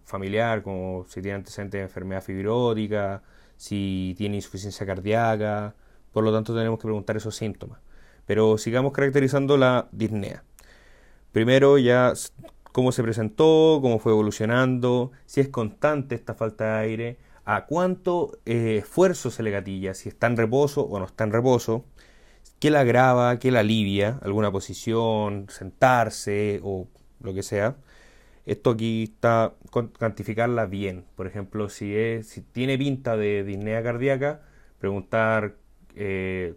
familiar, 0.03 0.63
como 0.63 1.05
si 1.07 1.21
tiene 1.21 1.35
antecedentes 1.37 1.79
de 1.79 1.83
enfermedad 1.83 2.23
fibrótica, 2.23 3.23
si 3.57 4.15
tiene 4.17 4.37
insuficiencia 4.37 4.85
cardíaca, 4.85 5.75
por 6.11 6.23
lo 6.23 6.31
tanto 6.33 6.55
tenemos 6.55 6.79
que 6.79 6.83
preguntar 6.83 7.17
esos 7.17 7.35
síntomas. 7.35 7.79
Pero 8.25 8.57
sigamos 8.57 8.93
caracterizando 8.93 9.57
la 9.57 9.87
disnea. 9.91 10.43
Primero 11.31 11.77
ya 11.77 12.13
cómo 12.71 12.91
se 12.91 13.03
presentó, 13.03 13.79
cómo 13.81 13.99
fue 13.99 14.11
evolucionando, 14.11 15.11
si 15.25 15.41
es 15.41 15.49
constante 15.49 16.15
esta 16.15 16.33
falta 16.33 16.65
de 16.65 16.79
aire, 16.79 17.17
a 17.45 17.65
cuánto 17.65 18.37
eh, 18.45 18.77
esfuerzo 18.77 19.31
se 19.31 19.43
le 19.43 19.51
gatilla, 19.51 19.93
si 19.93 20.09
está 20.09 20.27
en 20.27 20.37
reposo 20.37 20.83
o 20.83 20.99
no 20.99 21.05
está 21.05 21.23
en 21.23 21.31
reposo, 21.31 21.85
que 22.59 22.69
la 22.71 22.81
agrava, 22.81 23.39
que 23.39 23.51
la 23.51 23.61
alivia, 23.61 24.19
alguna 24.21 24.51
posición, 24.51 25.47
sentarse 25.49 26.59
o 26.63 26.87
lo 27.21 27.33
que 27.33 27.43
sea. 27.43 27.77
Esto 28.49 28.71
aquí 28.71 29.03
está 29.03 29.53
cuantificarla 29.71 30.65
bien. 30.65 31.05
Por 31.15 31.27
ejemplo, 31.27 31.69
si, 31.69 31.95
es, 31.95 32.25
si 32.29 32.41
tiene 32.41 32.79
pinta 32.79 33.15
de 33.15 33.43
disnea 33.43 33.83
cardíaca, 33.83 34.41
preguntar 34.79 35.57
eh, 35.95 36.55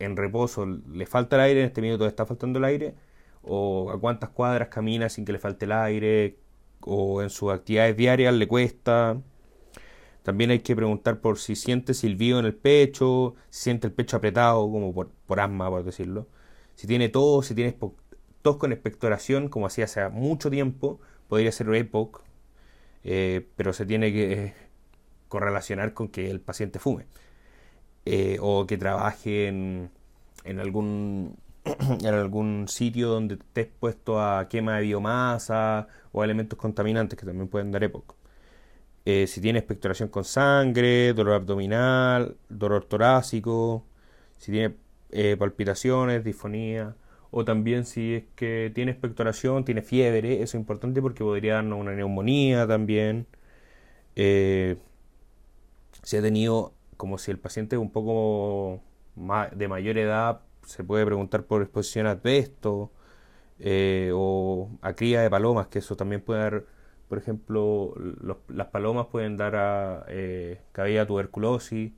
en 0.00 0.16
reposo, 0.16 0.66
¿le 0.66 1.06
falta 1.06 1.36
el 1.36 1.42
aire? 1.42 1.60
En 1.60 1.66
este 1.66 1.80
minuto 1.80 2.08
está 2.08 2.26
faltando 2.26 2.58
el 2.58 2.64
aire. 2.64 2.96
O 3.42 3.92
a 3.92 4.00
cuántas 4.00 4.30
cuadras 4.30 4.66
camina 4.66 5.08
sin 5.08 5.24
que 5.24 5.30
le 5.30 5.38
falte 5.38 5.66
el 5.66 5.72
aire. 5.72 6.38
O 6.80 7.22
en 7.22 7.30
sus 7.30 7.52
actividades 7.52 7.96
diarias 7.96 8.34
le 8.34 8.48
cuesta. 8.48 9.22
También 10.24 10.50
hay 10.50 10.58
que 10.58 10.74
preguntar 10.74 11.20
por 11.20 11.38
si 11.38 11.54
siente 11.54 11.94
silbido 11.94 12.40
en 12.40 12.46
el 12.46 12.54
pecho, 12.56 13.36
si 13.48 13.62
siente 13.62 13.86
el 13.86 13.92
pecho 13.92 14.16
apretado, 14.16 14.68
como 14.68 14.92
por, 14.92 15.40
asma, 15.40 15.70
por 15.70 15.84
decirlo. 15.84 16.26
Si 16.74 16.88
tiene 16.88 17.08
tos, 17.08 17.46
si 17.46 17.54
tiene 17.54 17.76
tos 18.42 18.56
con 18.56 18.72
expectoración, 18.72 19.48
como 19.48 19.66
hacía 19.66 19.84
hace 19.84 20.08
mucho 20.08 20.50
tiempo, 20.50 20.98
podría 21.28 21.52
ser 21.52 21.72
EPOC, 21.74 22.22
eh, 23.04 23.46
pero 23.56 23.72
se 23.72 23.86
tiene 23.86 24.12
que 24.12 24.54
correlacionar 25.28 25.94
con 25.94 26.08
que 26.08 26.30
el 26.30 26.40
paciente 26.40 26.78
fume. 26.78 27.06
Eh, 28.10 28.38
o 28.40 28.66
que 28.66 28.78
trabaje 28.78 29.48
en, 29.48 29.90
algún 30.58 31.36
en 32.02 32.14
algún 32.14 32.66
sitio 32.68 33.08
donde 33.10 33.34
esté 33.34 33.62
expuesto 33.62 34.18
a 34.18 34.48
quema 34.48 34.76
de 34.76 34.82
biomasa 34.84 35.88
o 36.12 36.24
elementos 36.24 36.58
contaminantes 36.58 37.18
que 37.18 37.26
también 37.26 37.48
pueden 37.48 37.70
dar 37.70 37.84
EPOC. 37.84 38.14
Eh, 39.04 39.26
si 39.26 39.40
tiene 39.42 39.58
expectoración 39.58 40.08
con 40.08 40.24
sangre, 40.24 41.12
dolor 41.12 41.34
abdominal, 41.34 42.36
dolor 42.48 42.84
torácico, 42.86 43.84
si 44.38 44.52
tiene 44.52 44.76
eh, 45.10 45.36
palpitaciones, 45.38 46.24
disfonía, 46.24 46.96
o 47.30 47.44
también 47.44 47.84
si 47.84 48.14
es 48.14 48.24
que 48.36 48.72
tiene 48.74 48.92
expectoración, 48.92 49.64
tiene 49.64 49.82
fiebre, 49.82 50.34
eso 50.42 50.56
es 50.56 50.60
importante 50.60 51.02
porque 51.02 51.24
podría 51.24 51.54
darnos 51.54 51.80
una 51.80 51.92
neumonía 51.94 52.66
también. 52.66 53.26
Eh, 54.16 54.76
si 56.02 56.16
ha 56.16 56.22
tenido 56.22 56.74
como 56.96 57.18
si 57.18 57.30
el 57.30 57.38
paciente 57.38 57.76
es 57.76 57.82
un 57.82 57.90
poco 57.92 58.82
de 59.54 59.68
mayor 59.68 59.98
edad 59.98 60.42
se 60.68 60.84
puede 60.84 61.06
preguntar 61.06 61.44
por 61.44 61.62
exposición 61.62 62.06
a 62.06 62.12
asbesto 62.12 62.92
eh, 63.58 64.12
o 64.14 64.70
a 64.82 64.94
cría 64.94 65.22
de 65.22 65.30
palomas, 65.30 65.68
que 65.68 65.80
eso 65.80 65.96
también 65.96 66.20
puede 66.22 66.40
dar, 66.40 66.64
por 67.08 67.18
ejemplo, 67.18 67.94
las 68.48 68.68
palomas 68.68 69.06
pueden 69.06 69.36
dar 69.36 69.56
a 69.56 70.04
eh, 70.08 70.60
cabella 70.72 71.06
tuberculosis 71.06 71.92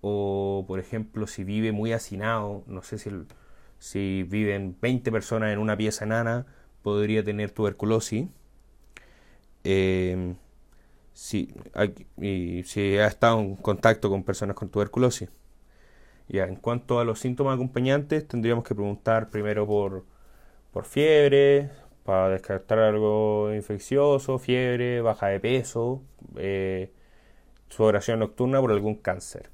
o, 0.00 0.64
por 0.68 0.80
ejemplo, 0.80 1.26
si 1.26 1.44
vive 1.44 1.72
muy 1.72 1.92
hacinado, 1.92 2.64
no 2.66 2.82
sé 2.82 2.98
si, 2.98 3.10
si 3.78 4.24
viven 4.24 4.76
20 4.80 5.12
personas 5.12 5.52
en 5.52 5.58
una 5.58 5.76
pieza 5.76 6.04
enana, 6.04 6.46
podría 6.82 7.24
tener 7.24 7.50
tuberculosis. 7.50 8.26
Eh, 9.64 10.34
si, 11.12 11.52
y 12.16 12.62
si 12.64 12.96
ha 12.98 13.06
estado 13.08 13.40
en 13.40 13.56
contacto 13.56 14.08
con 14.08 14.22
personas 14.22 14.56
con 14.56 14.68
tuberculosis. 14.68 15.28
Ya, 16.28 16.44
en 16.44 16.56
cuanto 16.56 17.00
a 17.00 17.04
los 17.04 17.18
síntomas 17.20 17.54
acompañantes, 17.54 18.28
tendríamos 18.28 18.64
que 18.64 18.74
preguntar 18.74 19.30
primero 19.30 19.66
por, 19.66 20.04
por 20.72 20.84
fiebre, 20.84 21.70
para 22.04 22.30
descartar 22.30 22.78
algo 22.78 23.52
infeccioso, 23.54 24.38
fiebre, 24.38 25.00
baja 25.00 25.28
de 25.28 25.40
peso, 25.40 26.02
eh, 26.36 26.92
sudoración 27.68 28.20
nocturna 28.20 28.60
por 28.60 28.72
algún 28.72 28.94
cáncer. 28.96 29.50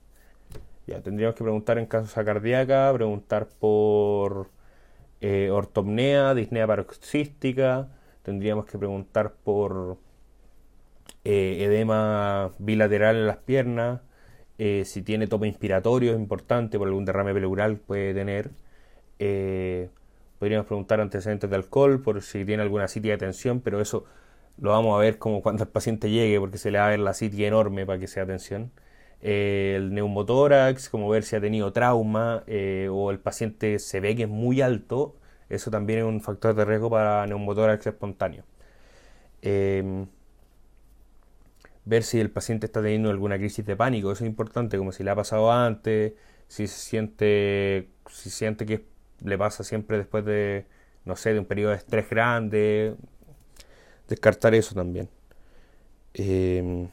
Ya, 0.86 1.00
tendríamos 1.02 1.34
que 1.34 1.44
preguntar 1.44 1.78
en 1.78 1.86
casos 1.86 2.12
cardíaca, 2.12 2.92
preguntar 2.92 3.48
por 3.58 4.50
eh, 5.20 5.50
disnea 6.36 6.66
paroxística, 6.66 7.88
tendríamos 8.22 8.66
que 8.66 8.78
preguntar 8.78 9.32
por 9.32 9.98
eh, 11.24 11.64
edema 11.64 12.52
bilateral 12.58 13.16
en 13.16 13.26
las 13.26 13.38
piernas, 13.38 14.00
eh, 14.58 14.84
si 14.86 15.02
tiene 15.02 15.26
tope 15.26 15.46
inspiratorio 15.46 16.12
es 16.12 16.18
importante, 16.18 16.78
por 16.78 16.88
algún 16.88 17.04
derrame 17.04 17.32
pleural 17.34 17.78
puede 17.78 18.14
tener. 18.14 18.50
Eh, 19.18 19.88
podríamos 20.38 20.66
preguntar 20.66 21.00
antecedentes 21.00 21.50
de 21.50 21.56
alcohol, 21.56 22.02
por 22.02 22.22
si 22.22 22.44
tiene 22.44 22.62
alguna 22.62 22.88
citia 22.88 23.12
de 23.12 23.18
tensión, 23.18 23.60
pero 23.60 23.80
eso 23.80 24.04
lo 24.58 24.70
vamos 24.70 24.96
a 24.96 25.00
ver 25.00 25.18
como 25.18 25.42
cuando 25.42 25.64
el 25.64 25.70
paciente 25.70 26.10
llegue, 26.10 26.38
porque 26.40 26.58
se 26.58 26.70
le 26.70 26.78
va 26.78 26.86
a 26.86 26.90
ver 26.90 27.00
la 27.00 27.14
citia 27.14 27.48
enorme 27.48 27.86
para 27.86 27.98
que 27.98 28.06
sea 28.06 28.26
tensión. 28.26 28.70
El 29.20 29.94
neumotórax, 29.94 30.88
como 30.88 31.08
ver 31.08 31.22
si 31.24 31.36
ha 31.36 31.40
tenido 31.40 31.72
trauma 31.72 32.44
o 32.90 33.10
el 33.10 33.18
paciente 33.18 33.78
se 33.78 34.00
ve 34.00 34.16
que 34.16 34.24
es 34.24 34.28
muy 34.28 34.60
alto, 34.60 35.16
eso 35.48 35.70
también 35.70 36.00
es 36.00 36.04
un 36.04 36.20
factor 36.20 36.54
de 36.54 36.64
riesgo 36.64 36.90
para 36.90 37.26
neumotórax 37.26 37.86
espontáneo 37.86 38.44
ver 41.84 42.02
si 42.02 42.20
el 42.20 42.30
paciente 42.30 42.66
está 42.66 42.82
teniendo 42.82 43.10
alguna 43.10 43.38
crisis 43.38 43.64
de 43.64 43.76
pánico, 43.76 44.12
eso 44.12 44.24
es 44.24 44.28
importante, 44.30 44.78
como 44.78 44.92
si 44.92 45.04
le 45.04 45.10
ha 45.10 45.16
pasado 45.16 45.50
antes, 45.52 46.14
si 46.48 46.66
se 46.66 46.78
siente, 46.78 47.90
si 48.10 48.30
siente 48.30 48.66
que 48.66 48.86
le 49.22 49.38
pasa 49.38 49.64
siempre 49.64 49.98
después 49.98 50.24
de, 50.24 50.66
no 51.04 51.16
sé, 51.16 51.32
de 51.32 51.40
un 51.40 51.46
periodo 51.46 51.70
de 51.72 51.78
estrés 51.78 52.08
grande, 52.08 52.96
descartar 54.08 54.54
eso 54.54 54.74
también. 54.74 55.08
Em, 56.14 56.88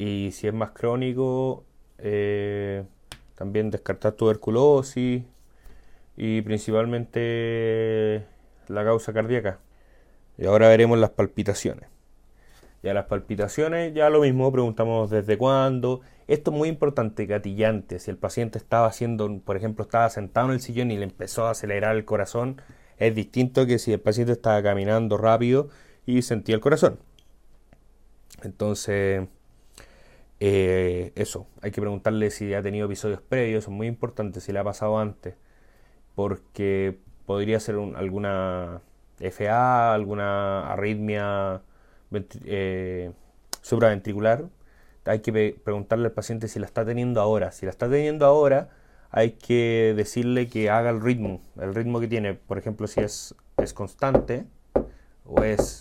y 0.00 0.32
si 0.32 0.48
es 0.48 0.54
más 0.54 0.70
crónico, 0.70 1.66
eh, 1.98 2.84
también 3.34 3.70
descartar 3.70 4.12
tuberculosis 4.14 5.24
y 6.16 6.40
principalmente 6.40 8.24
la 8.68 8.82
causa 8.82 9.12
cardíaca. 9.12 9.58
Y 10.38 10.46
ahora 10.46 10.68
veremos 10.68 10.98
las 10.98 11.10
palpitaciones. 11.10 11.90
Ya 12.82 12.94
las 12.94 13.04
palpitaciones, 13.06 13.92
ya 13.92 14.08
lo 14.08 14.22
mismo, 14.22 14.50
preguntamos 14.50 15.10
desde 15.10 15.36
cuándo. 15.36 16.00
Esto 16.28 16.50
es 16.50 16.56
muy 16.56 16.70
importante, 16.70 17.26
gatillante. 17.26 17.98
Si 17.98 18.10
el 18.10 18.16
paciente 18.16 18.56
estaba 18.56 18.86
haciendo, 18.86 19.40
por 19.40 19.58
ejemplo, 19.58 19.82
estaba 19.82 20.08
sentado 20.08 20.46
en 20.46 20.54
el 20.54 20.60
sillón 20.62 20.90
y 20.92 20.96
le 20.96 21.04
empezó 21.04 21.44
a 21.46 21.50
acelerar 21.50 21.94
el 21.94 22.06
corazón, 22.06 22.62
es 22.96 23.14
distinto 23.14 23.66
que 23.66 23.78
si 23.78 23.92
el 23.92 24.00
paciente 24.00 24.32
estaba 24.32 24.62
caminando 24.62 25.18
rápido 25.18 25.68
y 26.06 26.22
sentía 26.22 26.54
el 26.54 26.62
corazón. 26.62 27.00
Entonces, 28.42 29.28
eh, 30.40 31.12
eso, 31.16 31.46
hay 31.62 31.70
que 31.70 31.80
preguntarle 31.80 32.30
si 32.30 32.52
ha 32.54 32.62
tenido 32.62 32.86
episodios 32.86 33.20
previos, 33.20 33.64
es 33.64 33.70
muy 33.70 33.86
importante, 33.86 34.40
si 34.40 34.52
le 34.52 34.58
ha 34.58 34.64
pasado 34.64 34.98
antes, 34.98 35.34
porque 36.14 36.98
podría 37.26 37.60
ser 37.60 37.76
alguna 37.76 38.82
FA, 39.18 39.94
alguna 39.94 40.72
arritmia 40.72 41.62
eh, 42.44 43.12
supraventricular, 43.60 44.48
hay 45.04 45.20
que 45.20 45.56
preguntarle 45.64 46.06
al 46.06 46.12
paciente 46.12 46.48
si 46.48 46.58
la 46.58 46.66
está 46.66 46.84
teniendo 46.84 47.20
ahora. 47.20 47.52
Si 47.52 47.66
la 47.66 47.70
está 47.70 47.88
teniendo 47.88 48.26
ahora, 48.26 48.70
hay 49.10 49.32
que 49.32 49.94
decirle 49.96 50.48
que 50.48 50.70
haga 50.70 50.90
el 50.90 51.00
ritmo, 51.00 51.40
el 51.58 51.74
ritmo 51.74 52.00
que 52.00 52.08
tiene, 52.08 52.34
por 52.34 52.58
ejemplo, 52.58 52.86
si 52.86 53.00
es, 53.00 53.34
es 53.58 53.74
constante 53.74 54.46
o 55.26 55.42
es, 55.42 55.80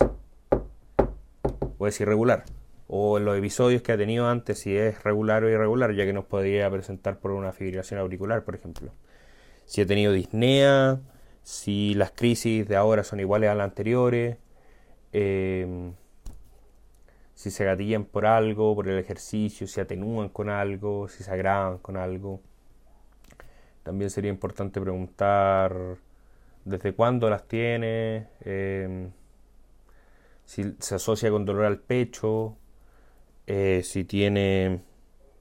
o 1.78 1.88
es 1.88 2.02
irregular, 2.02 2.44
o 2.90 3.20
en 3.20 3.26
los 3.26 3.38
episodios 3.38 3.84
que 3.84 3.92
ha 3.92 3.98
tenido 3.98 4.28
antes, 4.28 4.60
si 4.60 4.76
es 4.76 5.04
regular 5.04 5.44
o 5.44 5.50
irregular, 5.50 5.94
ya 5.94 6.06
que 6.06 6.14
nos 6.14 6.26
podría 6.26 6.70
presentar 6.72 7.20
por 7.20 7.32
una 7.32 7.52
fibrilación 7.54 8.00
auricular, 8.00 8.44
por 8.44 8.56
ejemplo. 8.56 8.92
Si 9.66 9.82
ha 9.82 9.86
tenido 9.86 10.12
disnea, 10.12 11.00
si 11.44 11.94
las 11.94 12.12
crisis 12.12 12.68
de 12.68 12.76
ahora 12.76 13.04
son 13.04 13.20
iguales 13.20 13.50
a 13.52 13.56
las 13.56 13.66
anteriores. 13.66 14.38
Eh, 15.14 15.92
si 17.40 17.52
se 17.52 17.64
gatillan 17.64 18.04
por 18.04 18.26
algo, 18.26 18.76
por 18.76 18.90
el 18.90 19.00
ejercicio, 19.00 19.66
si 19.66 19.80
atenúan 19.80 20.28
con 20.28 20.50
algo, 20.50 21.08
si 21.08 21.24
se 21.24 21.32
agravan 21.32 21.78
con 21.78 21.96
algo. 21.96 22.42
También 23.84 24.10
sería 24.10 24.30
importante 24.30 24.82
preguntar 24.82 25.98
desde 26.66 26.94
cuándo 26.94 27.30
las 27.30 27.48
tiene, 27.48 28.28
em, 28.42 29.12
si 30.44 30.76
se 30.80 30.96
asocia 30.96 31.32
con 31.32 31.46
dolor 31.46 31.66
al 31.66 31.80
pecho, 31.80 32.58
eh, 33.50 33.82
si 33.84 34.04
tiene 34.06 34.82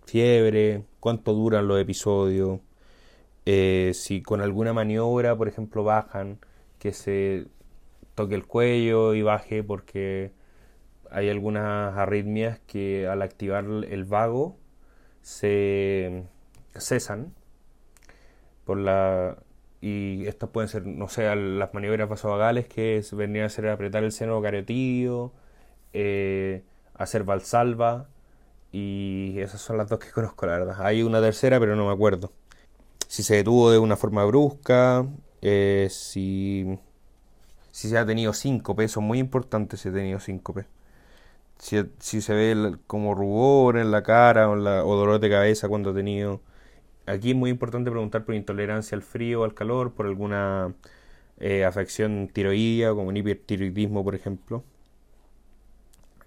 fiebre, 0.06 0.84
cuánto 0.98 1.34
duran 1.34 1.68
los 1.68 1.78
episodios, 1.78 2.60
eh, 3.46 3.92
si 3.94 4.22
con 4.22 4.40
alguna 4.40 4.72
maniobra, 4.72 5.36
por 5.36 5.46
ejemplo, 5.48 5.84
bajan, 5.84 6.38
que 6.78 6.94
se 6.94 7.48
toque 8.14 8.34
el 8.34 8.46
cuello 8.46 9.14
y 9.14 9.22
baje 9.22 9.62
porque 9.62 10.32
hay 11.10 11.28
algunas 11.28 11.96
arritmias 11.98 12.60
que 12.66 13.06
al 13.06 13.20
activar 13.22 13.66
el 13.66 14.04
vago 14.04 14.56
se 15.22 16.24
cesan 16.74 17.34
por 18.64 18.78
la 18.78 19.38
y 19.80 20.26
estas 20.26 20.50
pueden 20.50 20.68
ser 20.68 20.86
no 20.86 21.08
sé 21.08 21.34
las 21.36 21.74
maniobras 21.74 22.08
vasovagales 22.08 22.66
que 22.68 23.02
vendrían 23.12 23.46
a 23.46 23.50
ser 23.50 23.68
apretar 23.68 24.04
el 24.04 24.12
seno 24.12 24.40
cariotídeo 24.42 25.32
eh, 25.92 26.64
hacer 26.98 27.24
valsalva 27.24 28.08
y 28.72 29.38
esas 29.38 29.60
son 29.60 29.78
las 29.78 29.88
dos 29.88 29.98
que 29.98 30.10
conozco 30.12 30.46
la 30.46 30.52
verdad 30.58 30.76
hay 30.80 31.02
una 31.02 31.20
tercera 31.20 31.58
pero 31.58 31.76
no 31.76 31.86
me 31.86 31.92
acuerdo 31.92 32.32
si 33.06 33.22
se 33.22 33.36
detuvo 33.36 33.70
de 33.70 33.78
una 33.78 33.96
forma 33.96 34.24
brusca 34.24 35.06
eh, 35.40 35.88
si 35.90 36.78
si 37.70 37.88
se 37.88 37.98
ha 37.98 38.04
tenido 38.04 38.32
síncope 38.32 38.84
eso 38.84 39.00
es 39.00 39.06
muy 39.06 39.18
importante 39.18 39.76
si 39.76 39.88
ha 39.88 39.92
tenido 39.92 40.20
síncope 40.20 40.66
si, 41.58 42.20
se 42.20 42.34
ve 42.34 42.76
como 42.86 43.14
rubor 43.14 43.78
en 43.78 43.90
la 43.90 44.02
cara 44.02 44.48
o, 44.50 44.56
dolor 44.96 45.20
de 45.20 45.30
cabeza 45.30 45.68
cuando 45.68 45.90
ha 45.90 45.94
tenido. 45.94 46.40
Aquí 47.06 47.30
es 47.30 47.36
muy 47.36 47.50
importante 47.50 47.90
preguntar 47.90 48.24
por 48.24 48.34
intolerancia 48.34 48.96
al 48.96 49.02
frío 49.02 49.42
o 49.42 49.44
al 49.44 49.54
calor, 49.54 49.94
por 49.94 50.06
alguna 50.06 50.74
eh, 51.38 51.64
afección 51.64 52.28
tiroidea, 52.32 52.90
como 52.90 53.08
un 53.08 53.16
hipertiroidismo, 53.16 54.04
por 54.04 54.14
ejemplo. 54.14 54.64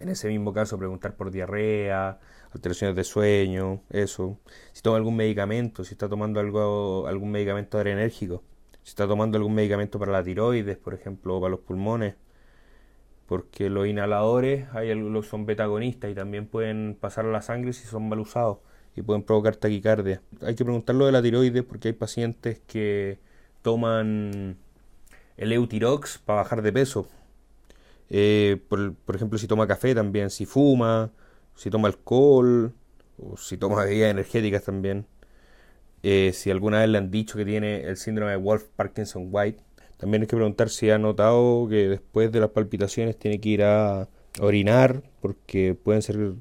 En 0.01 0.09
ese 0.09 0.27
mismo 0.27 0.53
caso, 0.53 0.77
preguntar 0.77 1.15
por 1.15 1.31
diarrea, 1.31 2.19
alteraciones 2.53 2.95
de 2.95 3.03
sueño, 3.03 3.83
eso. 3.89 4.39
Si 4.73 4.81
toma 4.81 4.97
algún 4.97 5.15
medicamento, 5.15 5.83
si 5.83 5.93
está 5.93 6.09
tomando 6.09 6.39
algo, 6.39 7.07
algún 7.07 7.31
medicamento 7.31 7.77
adrenérgico, 7.77 8.43
si 8.83 8.89
está 8.89 9.07
tomando 9.07 9.37
algún 9.37 9.53
medicamento 9.53 9.99
para 9.99 10.11
la 10.11 10.23
tiroides, 10.23 10.77
por 10.77 10.93
ejemplo, 10.93 11.37
o 11.37 11.41
para 11.41 11.51
los 11.51 11.61
pulmones 11.61 12.15
porque 13.31 13.69
los 13.69 13.87
inhaladores 13.87 14.67
hay 14.73 14.91
algunos 14.91 15.25
son 15.25 15.45
betagonistas 15.45 16.11
y 16.11 16.13
también 16.13 16.47
pueden 16.47 16.97
pasar 16.99 17.25
a 17.25 17.29
la 17.29 17.41
sangre 17.41 17.71
si 17.71 17.87
son 17.87 18.09
mal 18.09 18.19
usados 18.19 18.57
y 18.93 19.03
pueden 19.03 19.23
provocar 19.23 19.55
taquicardia. 19.55 20.21
Hay 20.41 20.55
que 20.55 20.65
preguntarlo 20.65 21.05
de 21.05 21.13
la 21.13 21.21
tiroides 21.21 21.63
porque 21.63 21.87
hay 21.87 21.93
pacientes 21.93 22.59
que 22.67 23.19
toman 23.61 24.57
el 25.37 25.53
Eutirox 25.53 26.17
para 26.17 26.41
bajar 26.41 26.61
de 26.61 26.73
peso. 26.73 27.07
Eh, 28.13 28.57
por, 28.67 29.15
ejemplo, 29.15 29.39
si 29.39 29.47
toma 29.47 29.65
café 29.67 29.95
también, 29.95 30.29
si 30.29 30.45
fuma, 30.45 31.11
si 31.55 31.69
toma 31.69 31.87
alcohol, 31.87 32.73
o 33.17 33.37
si 33.37 33.57
toma 33.57 33.83
bebidas 33.85 34.11
energéticas 34.11 34.63
también. 34.65 35.07
Eh, 36.03 36.31
si 36.33 36.51
alguna 36.51 36.79
vez 36.79 36.89
le 36.89 36.97
han 36.97 37.09
dicho 37.09 37.37
que 37.37 37.45
tiene 37.45 37.83
el 37.83 37.95
síndrome 37.95 38.31
de 38.31 38.37
Wolf 38.37 38.65
Parkinson 38.75 39.29
White, 39.31 39.63
también 39.97 40.23
hay 40.23 40.27
que 40.27 40.35
preguntar 40.35 40.69
si 40.69 40.89
ha 40.89 40.97
notado 40.97 41.67
que 41.69 41.87
después 41.87 42.31
de 42.31 42.41
las 42.41 42.49
palpitaciones 42.49 43.17
tiene 43.17 43.39
que 43.39 43.49
ir 43.49 43.63
a 43.63 44.09
orinar 44.39 45.03
porque 45.21 45.75
pueden 45.75 46.01
ser 46.01 46.33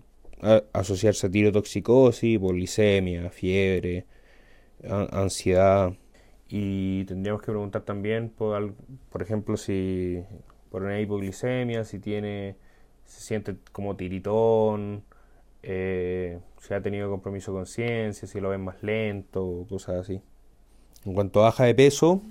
asociarse 0.72 1.26
a 1.26 1.30
tirotoxicosis, 1.30 2.38
polisemia, 2.38 3.30
fiebre, 3.30 4.06
ansiedad. 5.12 5.92
Y 6.48 7.04
tendríamos 7.04 7.42
que 7.42 7.52
preguntar 7.52 7.82
también, 7.82 8.30
por, 8.30 8.74
por 9.10 9.22
ejemplo, 9.22 9.56
si 9.56 10.24
por 10.70 10.82
una 10.82 11.00
hipoglicemia, 11.00 11.84
si 11.84 11.98
tiene, 11.98 12.56
se 13.04 13.20
siente 13.20 13.56
como 13.72 13.96
tiritón, 13.96 15.04
eh, 15.62 16.38
si 16.58 16.74
ha 16.74 16.80
tenido 16.80 17.10
compromiso 17.10 17.52
con 17.52 17.62
conciencia, 17.62 18.26
si 18.26 18.40
lo 18.40 18.50
ven 18.50 18.62
más 18.62 18.82
lento, 18.82 19.66
cosas 19.68 19.96
así. 19.96 20.22
En 21.04 21.14
cuanto 21.14 21.40
a 21.40 21.44
baja 21.44 21.64
de 21.64 21.74
peso, 21.74 22.22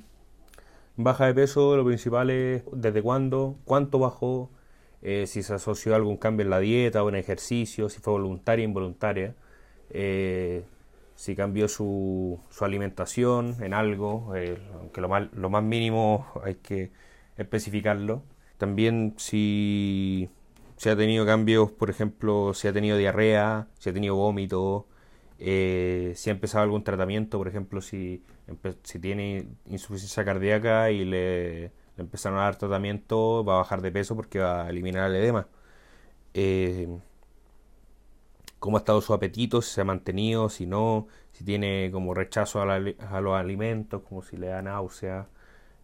baja 0.96 1.28
de 1.28 1.34
peso 1.34 1.76
lo 1.76 1.86
principal 1.86 2.30
es 2.30 2.64
desde 2.72 3.02
cuándo, 3.02 3.58
cuánto 3.66 4.00
bajó, 4.00 4.50
eh, 5.02 5.28
si 5.28 5.44
se 5.44 5.54
asoció 5.54 5.94
a 5.94 5.96
algún 5.98 6.18
cambio 6.18 6.44
en 6.44 6.50
la 6.50 6.60
dieta 6.60 7.04
o 7.04 7.10
en 7.10 7.16
ejercicio, 7.16 7.90
si 7.90 8.00
fue 8.00 8.14
voluntaria 8.14 8.66
o 8.66 8.70
involuntaria, 8.70 9.36
eh, 9.92 10.64
si 11.16 11.36
cambió 11.36 11.68
su, 11.68 12.40
su, 12.50 12.64
alimentación 12.66 13.58
en 13.62 13.74
algo, 13.74 14.34
aunque 14.80 15.02
lo 15.02 15.10
más, 15.10 15.28
lo 15.34 15.50
más 15.50 15.64
mínimo 15.64 16.28
hay 16.44 16.56
que 16.56 16.92
especificarlo. 17.42 18.24
También 18.58 19.16
si 19.18 20.30
se 20.78 20.90
ha 20.92 20.96
tenido 20.96 21.26
cambios, 21.26 21.72
por 21.72 21.90
ejemplo, 21.90 22.54
si 22.54 22.68
ha 22.68 22.74
tenido 22.74 22.98
diarrea, 22.98 23.68
si 23.80 23.90
ha 23.90 23.94
tenido 23.94 24.16
vómito, 24.16 24.88
eh, 25.40 26.14
si 26.16 26.30
ha 26.30 26.34
empezado 26.34 26.64
algún 26.64 26.84
tratamiento, 26.84 27.38
por 27.38 27.48
ejemplo, 27.48 27.82
si, 27.82 28.24
si 28.84 29.00
tiene 29.00 29.48
insuficiencia 29.68 30.26
cardíaca 30.26 30.92
y 30.92 31.06
le, 31.06 31.72
empezaron 31.98 32.40
a 32.40 32.44
dar 32.44 32.58
tratamiento, 32.58 33.44
va 33.46 33.56
a 33.56 33.58
bajar 33.58 33.82
de 33.82 33.92
peso 33.92 34.16
porque 34.16 34.40
va 34.40 34.66
a 34.66 34.70
eliminar 34.70 35.10
el 35.10 35.16
edema. 35.18 35.48
Eh, 36.34 36.88
cómo 38.60 38.78
ha 38.78 38.80
estado 38.80 39.02
su 39.02 39.14
apetito, 39.14 39.62
si 39.62 39.74
se 39.74 39.82
ha 39.82 39.86
mantenido, 39.86 40.50
si 40.50 40.66
no, 40.66 41.08
si 41.32 41.44
tiene 41.44 41.90
como 41.92 42.14
rechazo 42.14 42.62
a, 42.62 42.80
los 43.22 43.36
alimentos, 43.36 44.02
como 44.04 44.22
si 44.22 44.38
le 44.38 44.48
da 44.48 44.62
náusea. 44.62 45.28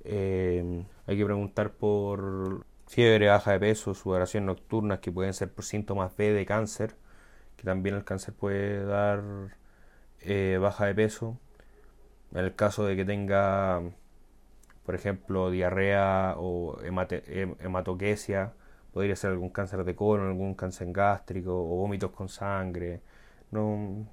Eh, 0.05 0.85
hay 1.07 1.17
que 1.17 1.25
preguntar 1.25 1.71
por 1.73 2.65
fiebre, 2.87 3.27
baja 3.27 3.53
de 3.53 3.59
peso, 3.59 3.93
sudoración 3.93 4.45
nocturna, 4.45 4.99
que 5.01 5.11
pueden 5.11 5.33
ser 5.33 5.51
por 5.51 5.65
síntomas 5.65 6.15
B 6.15 6.31
de 6.31 6.45
cáncer, 6.45 6.95
que 7.57 7.63
también 7.63 7.95
el 7.95 8.03
cáncer 8.05 8.33
puede 8.35 8.85
dar 8.85 9.23
eh, 10.21 10.57
baja 10.61 10.85
de 10.85 10.95
peso. 10.95 11.37
En 12.33 12.39
el 12.45 12.55
caso 12.55 12.85
de 12.85 12.95
que 12.95 13.05
tenga, 13.05 13.81
por 14.85 14.95
ejemplo, 14.95 15.49
diarrea 15.51 16.35
o 16.37 16.77
hematoquesia, 16.83 18.53
podría 18.93 19.15
ser 19.15 19.31
algún 19.31 19.49
cáncer 19.49 19.83
de 19.83 19.95
colon, 19.95 20.27
algún 20.27 20.55
cáncer 20.55 20.91
gástrico 20.91 21.51
o 21.53 21.75
vómitos 21.77 22.11
con 22.11 22.29
sangre. 22.29 23.01
No, 23.51 24.07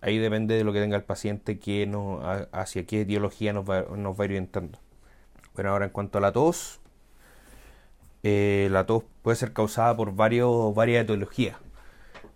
ahí 0.00 0.18
depende 0.18 0.56
de 0.56 0.64
lo 0.64 0.72
que 0.72 0.80
tenga 0.80 0.96
el 0.96 1.04
paciente, 1.04 1.58
que 1.58 1.90
hacia 2.52 2.86
qué 2.86 3.02
etiología 3.02 3.52
nos 3.52 3.68
va, 3.68 3.82
nos 3.96 4.18
va 4.18 4.24
orientando. 4.24 4.78
Bueno, 5.54 5.70
ahora 5.70 5.84
en 5.86 5.92
cuanto 5.92 6.18
a 6.18 6.20
la 6.20 6.32
tos, 6.32 6.80
eh, 8.24 8.68
la 8.72 8.86
tos 8.86 9.04
puede 9.22 9.36
ser 9.36 9.52
causada 9.52 9.96
por 9.96 10.14
varios, 10.16 10.74
varias 10.74 11.04
etiologías. 11.04 11.56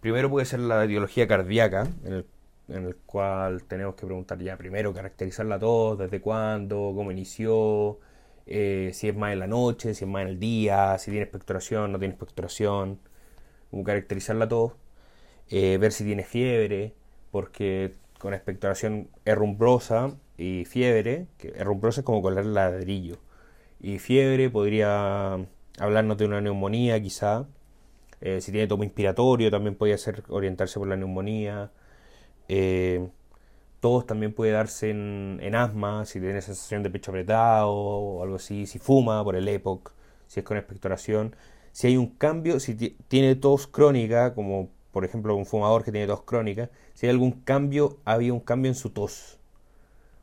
Primero 0.01 0.31
puede 0.31 0.47
ser 0.47 0.61
la 0.61 0.85
etiología 0.85 1.27
cardíaca, 1.27 1.89
en 2.05 2.25
el, 2.69 2.97
cual 3.07 3.65
tenemos 3.65 3.97
que 3.97 4.07
preguntar 4.07 4.39
ya 4.39 4.57
primero, 4.57 4.95
caracterizar 4.95 5.47
la 5.47 5.59
tos, 5.59 5.99
desde 5.99 6.21
cuándo, 6.21 6.93
cómo 6.95 7.11
inició, 7.11 7.99
eh, 8.47 8.93
si 8.95 9.09
es 9.09 9.17
más 9.17 9.33
en 9.33 9.41
la 9.41 9.49
noche, 9.49 9.95
si 9.95 10.05
es 10.05 10.11
más 10.11 10.23
en 10.23 10.29
el 10.29 10.39
día, 10.39 10.97
si 10.99 11.11
tiene 11.11 11.25
expectoración, 11.25 11.91
no 11.91 11.99
tiene 11.99 12.15
expectoración, 12.15 13.01
cómo 13.71 13.83
caracterizar 13.83 14.37
la 14.37 14.49
tos, 14.49 14.75
eh, 15.51 15.79
ver 15.79 15.93
si 15.93 16.05
tiene 16.05 16.23
fiebre, 16.25 16.95
porque 17.33 17.97
con 18.19 18.35
expectoración 18.35 19.09
herrumbrosa 19.25 20.15
y 20.39 20.65
fiebre, 20.65 21.27
que 21.39 21.49
herrumbrosa 21.57 22.01
es 22.03 22.05
como 22.07 22.23
colar 22.23 22.47
ladrillo, 22.47 23.19
y 23.81 23.99
fiebre 23.99 24.51
podría 24.51 25.39
hablarnos 25.79 26.19
de 26.19 26.27
una 26.27 26.41
neumonía 26.41 27.01
quizá. 27.03 27.47
Eh, 28.21 28.41
si 28.41 28.53
tiene 28.53 28.67
tomo 28.67 28.85
inspiratorio 28.85 29.51
también 29.51 29.77
puede 29.77 29.97
ser 29.99 30.25
orientarse 30.29 30.79
por 30.79 30.89
la 30.89 30.97
neumonía. 30.97 31.71
Eh, 32.49 33.09
todos 33.81 34.07
también 34.07 34.33
puede 34.35 34.53
darse 34.53 34.91
en, 34.91 35.55
asma, 35.55 36.05
si 36.05 36.21
tiene 36.21 36.43
sensación 36.43 36.83
de 36.83 36.91
pecho 36.91 37.13
apretado 37.13 37.71
o 37.71 38.23
algo 38.23 38.37
así, 38.37 38.67
si 38.67 38.79
fuma 38.79 39.23
por 39.25 39.37
el 39.37 39.47
EPOC, 39.49 39.93
si 40.27 40.41
es 40.41 40.47
con 40.47 40.57
expectoración. 40.57 41.37
Si 41.73 41.87
hay 41.87 41.97
un 41.97 42.09
cambio, 42.17 42.61
si 42.61 42.75
tiene 42.75 43.37
tos 43.37 43.67
crónica, 43.69 44.35
como 44.35 44.71
por 44.93 45.05
ejemplo 45.05 45.37
un 45.37 45.47
fumador 45.47 45.85
que 45.85 45.93
tiene 45.93 46.07
tos 46.09 46.23
crónica, 46.23 46.71
si 46.95 47.07
hay 47.07 47.11
algún 47.11 47.33
cambio, 47.43 47.99
había 48.05 48.33
un 48.33 48.41
cambio 48.41 48.71
en 48.71 48.75
su 48.75 48.91
tos. 48.91 49.38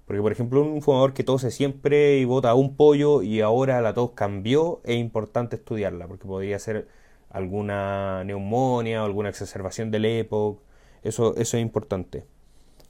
Porque, 0.05 0.21
por 0.21 0.31
ejemplo, 0.31 0.61
un 0.61 0.81
fumador 0.81 1.13
que 1.13 1.23
tose 1.23 1.51
siempre 1.51 2.17
y 2.19 2.25
bota 2.25 2.53
un 2.53 2.75
pollo 2.75 3.21
y 3.23 3.41
ahora 3.41 3.81
la 3.81 3.93
tos 3.93 4.11
cambió, 4.11 4.81
es 4.83 4.97
importante 4.97 5.55
estudiarla, 5.57 6.07
porque 6.07 6.27
podría 6.27 6.59
ser 6.59 6.87
alguna 7.29 8.23
neumonía 8.23 9.01
o 9.03 9.05
alguna 9.05 9.29
exacerbación 9.29 9.91
del 9.91 10.05
EPOC. 10.05 10.61
Eso, 11.03 11.35
eso 11.37 11.57
es 11.57 11.61
importante. 11.61 12.25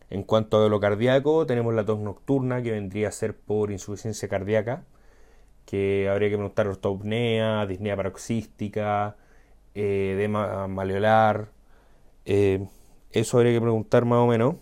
En 0.09 0.23
cuanto 0.23 0.63
a 0.63 0.69
lo 0.69 0.79
cardíaco, 0.79 1.45
tenemos 1.45 1.73
la 1.73 1.85
tos 1.85 1.99
nocturna, 1.99 2.61
que 2.61 2.71
vendría 2.71 3.09
a 3.09 3.11
ser 3.11 3.35
por 3.35 3.71
insuficiencia 3.71 4.27
cardíaca, 4.29 4.85
que 5.65 6.09
habría 6.09 6.29
que 6.29 6.35
preguntar 6.37 6.67
ortopnea, 6.67 7.65
disnea 7.65 7.95
paroxística, 7.95 9.17
eh, 9.75 10.13
edema 10.15 10.67
maleolar. 10.67 11.49
Eh, 12.25 12.67
eso 13.11 13.37
habría 13.37 13.53
que 13.53 13.61
preguntar 13.61 14.05
más 14.05 14.19
o 14.19 14.27
menos. 14.27 14.55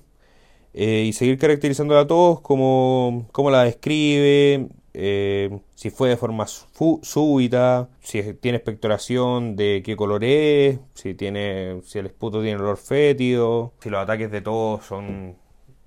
Eh, 0.74 1.06
y 1.08 1.14
seguir 1.14 1.38
caracterizándola 1.38 2.02
a 2.02 2.08
todos, 2.08 2.42
como, 2.42 3.28
la 3.52 3.64
describe, 3.64 4.70
eh, 4.94 5.60
si 5.76 5.90
fue 5.92 6.10
de 6.10 6.18
forma 6.18 6.46
súbita, 6.48 7.90
si 8.02 8.34
tiene 8.34 8.58
expectoración, 8.58 9.56
de 9.56 9.84
qué 9.86 9.96
color 9.96 10.24
es, 10.24 10.80
si, 10.96 11.14
tiene, 11.14 11.82
si 11.84 12.00
el 12.00 12.08
esputo 12.08 12.42
tiene 12.42 12.60
olor 12.60 12.78
fétido, 12.78 13.74
si 13.82 13.90
los 13.90 14.02
ataques 14.02 14.32
de 14.32 14.42
todos 14.42 14.86
son 14.86 15.36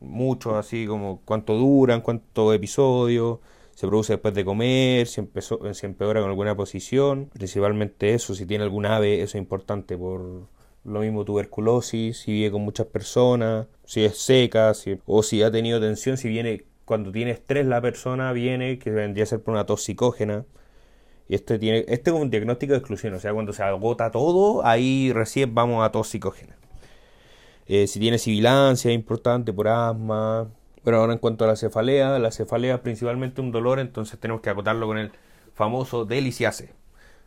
muchos, 0.00 0.54
así 0.54 0.86
como 0.86 1.20
cuánto 1.24 1.54
duran, 1.54 2.00
cuánto 2.00 2.52
episodio 2.52 3.40
se 3.74 3.86
produce 3.88 4.14
después 4.14 4.34
de 4.34 4.44
comer, 4.44 5.06
si, 5.06 5.20
empezó, 5.20 5.60
si 5.74 5.86
empeora 5.86 6.20
con 6.20 6.30
alguna 6.30 6.56
posición, 6.56 7.28
principalmente 7.32 8.14
eso, 8.14 8.34
si 8.34 8.46
tiene 8.46 8.64
algún 8.64 8.86
ave, 8.86 9.16
eso 9.16 9.36
es 9.36 9.42
importante 9.42 9.98
por 9.98 10.48
lo 10.86 11.00
mismo 11.00 11.24
tuberculosis, 11.24 12.18
si 12.18 12.32
vive 12.32 12.50
con 12.50 12.62
muchas 12.62 12.86
personas, 12.86 13.66
si 13.84 14.04
es 14.04 14.18
seca, 14.18 14.72
o 15.06 15.22
si 15.22 15.42
ha 15.42 15.50
tenido 15.50 15.80
tensión, 15.80 16.16
si 16.16 16.28
viene 16.28 16.64
cuando 16.84 17.10
tiene 17.10 17.32
estrés 17.32 17.66
la 17.66 17.80
persona 17.80 18.32
viene 18.32 18.78
que 18.78 18.90
vendría 18.90 19.24
a 19.24 19.26
ser 19.26 19.42
por 19.42 19.54
una 19.54 19.66
toxicógena. 19.66 20.44
Y 21.28 21.34
este 21.34 21.58
tiene 21.58 21.84
este 21.88 22.10
es 22.10 22.16
un 22.16 22.30
diagnóstico 22.30 22.72
de 22.72 22.78
exclusión, 22.78 23.14
o 23.14 23.20
sea, 23.20 23.34
cuando 23.34 23.52
se 23.52 23.62
agota 23.62 24.10
todo, 24.10 24.64
ahí 24.64 25.12
recién 25.12 25.54
vamos 25.54 25.84
a 25.84 25.90
toxicógena. 25.90 26.56
Eh, 27.66 27.88
si 27.88 27.98
tiene 27.98 28.18
sibilancia, 28.18 28.92
importante 28.92 29.52
por 29.52 29.68
asma. 29.68 30.48
Pero 30.84 30.98
ahora 30.98 31.14
en 31.14 31.18
cuanto 31.18 31.44
a 31.44 31.48
la 31.48 31.56
cefalea, 31.56 32.18
la 32.20 32.30
cefalea 32.30 32.76
es 32.76 32.80
principalmente 32.80 33.40
un 33.40 33.50
dolor, 33.50 33.80
entonces 33.80 34.20
tenemos 34.20 34.40
que 34.40 34.50
acotarlo 34.50 34.86
con 34.86 34.98
el 34.98 35.10
famoso 35.52 36.04
deliciase. 36.04 36.74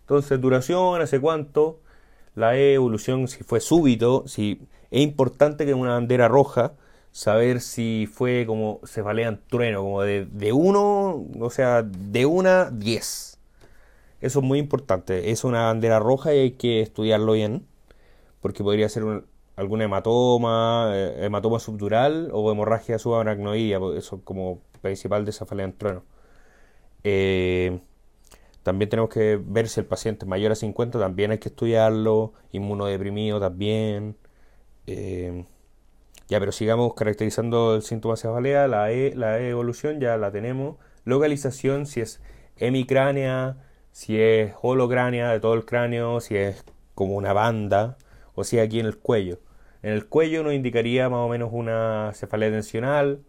Entonces, 0.01 0.39
duración, 0.39 1.01
hace 1.01 1.19
cuánto, 1.19 1.81
la 2.39 2.57
evolución, 2.57 3.27
si 3.27 3.43
fue 3.43 3.59
súbito, 3.59 4.23
si 4.27 4.61
es 4.91 5.01
importante 5.01 5.65
que 5.65 5.73
una 5.73 5.91
bandera 5.91 6.27
roja, 6.29 6.73
saber 7.11 7.61
si 7.61 8.07
fue 8.11 8.45
como 8.47 8.79
se 8.83 8.95
cefalea 8.95 9.39
trueno, 9.49 9.81
como 9.83 10.01
de, 10.03 10.25
de 10.25 10.53
uno, 10.53 11.25
o 11.39 11.49
sea, 11.49 11.83
de 11.83 12.25
una 12.25 12.69
10. 12.71 13.39
Eso 14.21 14.39
es 14.39 14.45
muy 14.45 14.59
importante. 14.59 15.31
Es 15.31 15.43
una 15.43 15.65
bandera 15.65 15.99
roja 15.99 16.33
y 16.33 16.39
hay 16.39 16.51
que 16.51 16.81
estudiarlo 16.81 17.33
bien, 17.33 17.65
porque 18.41 18.63
podría 18.63 18.89
ser 18.89 19.03
un, 19.03 19.25
algún 19.57 19.81
hematoma, 19.81 20.91
eh, 20.93 21.25
hematoma 21.25 21.59
subdural 21.59 22.29
o 22.33 22.51
hemorragia 22.51 22.99
subaracnoidea, 22.99 23.79
eso 23.97 24.21
como 24.23 24.61
principal 24.81 25.25
de 25.25 25.33
cefalea 25.33 25.65
en 25.65 25.73
trueno. 25.77 26.03
Eh, 27.03 27.79
también 28.63 28.89
tenemos 28.89 29.09
que 29.09 29.39
ver 29.41 29.69
si 29.69 29.79
el 29.79 29.85
paciente 29.85 30.25
es 30.25 30.29
mayor 30.29 30.51
a 30.51 30.55
50, 30.55 30.99
también 30.99 31.31
hay 31.31 31.39
que 31.39 31.49
estudiarlo, 31.49 32.33
inmunodeprimido 32.51 33.39
también. 33.39 34.17
Eh, 34.87 35.45
ya, 36.27 36.39
pero 36.39 36.51
sigamos 36.51 36.93
caracterizando 36.93 37.75
el 37.75 37.81
síntoma 37.81 38.15
de 38.15 38.21
cefalea, 38.21 38.67
la, 38.67 38.91
e, 38.91 39.15
la 39.15 39.39
evolución 39.39 39.99
ya 39.99 40.17
la 40.17 40.31
tenemos. 40.31 40.77
Localización, 41.05 41.85
si 41.87 42.01
es 42.01 42.21
hemicránea, 42.57 43.57
si 43.91 44.19
es 44.21 44.53
holocránea 44.61 45.31
de 45.31 45.39
todo 45.39 45.53
el 45.55 45.65
cráneo, 45.65 46.19
si 46.21 46.35
es 46.37 46.63
como 46.95 47.15
una 47.15 47.33
banda, 47.33 47.97
o 48.35 48.43
si 48.43 48.57
es 48.59 48.65
aquí 48.65 48.79
en 48.79 48.85
el 48.85 48.97
cuello. 48.97 49.39
En 49.81 49.93
el 49.93 50.07
cuello 50.07 50.43
nos 50.43 50.53
indicaría 50.53 51.09
más 51.09 51.19
o 51.19 51.29
menos 51.29 51.49
una 51.51 52.11
cefalea 52.13 52.51
tensional, 52.51 53.21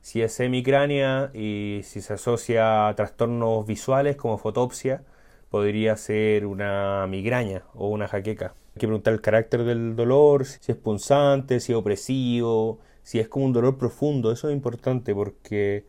si 0.00 0.22
es 0.22 0.32
semicránea 0.32 1.30
y 1.34 1.80
si 1.84 2.00
se 2.00 2.14
asocia 2.14 2.88
a 2.88 2.94
trastornos 2.94 3.66
visuales 3.66 4.16
como 4.16 4.38
fotopsia, 4.38 5.02
podría 5.50 5.96
ser 5.96 6.46
una 6.46 7.06
migraña 7.06 7.64
o 7.74 7.88
una 7.88 8.08
jaqueca. 8.08 8.54
Hay 8.74 8.80
que 8.80 8.86
preguntar 8.86 9.14
el 9.14 9.20
carácter 9.20 9.64
del 9.64 9.96
dolor, 9.96 10.44
si 10.46 10.72
es 10.72 10.78
punzante, 10.78 11.60
si 11.60 11.72
es 11.72 11.78
opresivo, 11.78 12.78
si 13.02 13.18
es 13.18 13.28
como 13.28 13.46
un 13.46 13.52
dolor 13.52 13.78
profundo. 13.78 14.32
Eso 14.32 14.48
es 14.48 14.54
importante 14.54 15.14
porque 15.14 15.86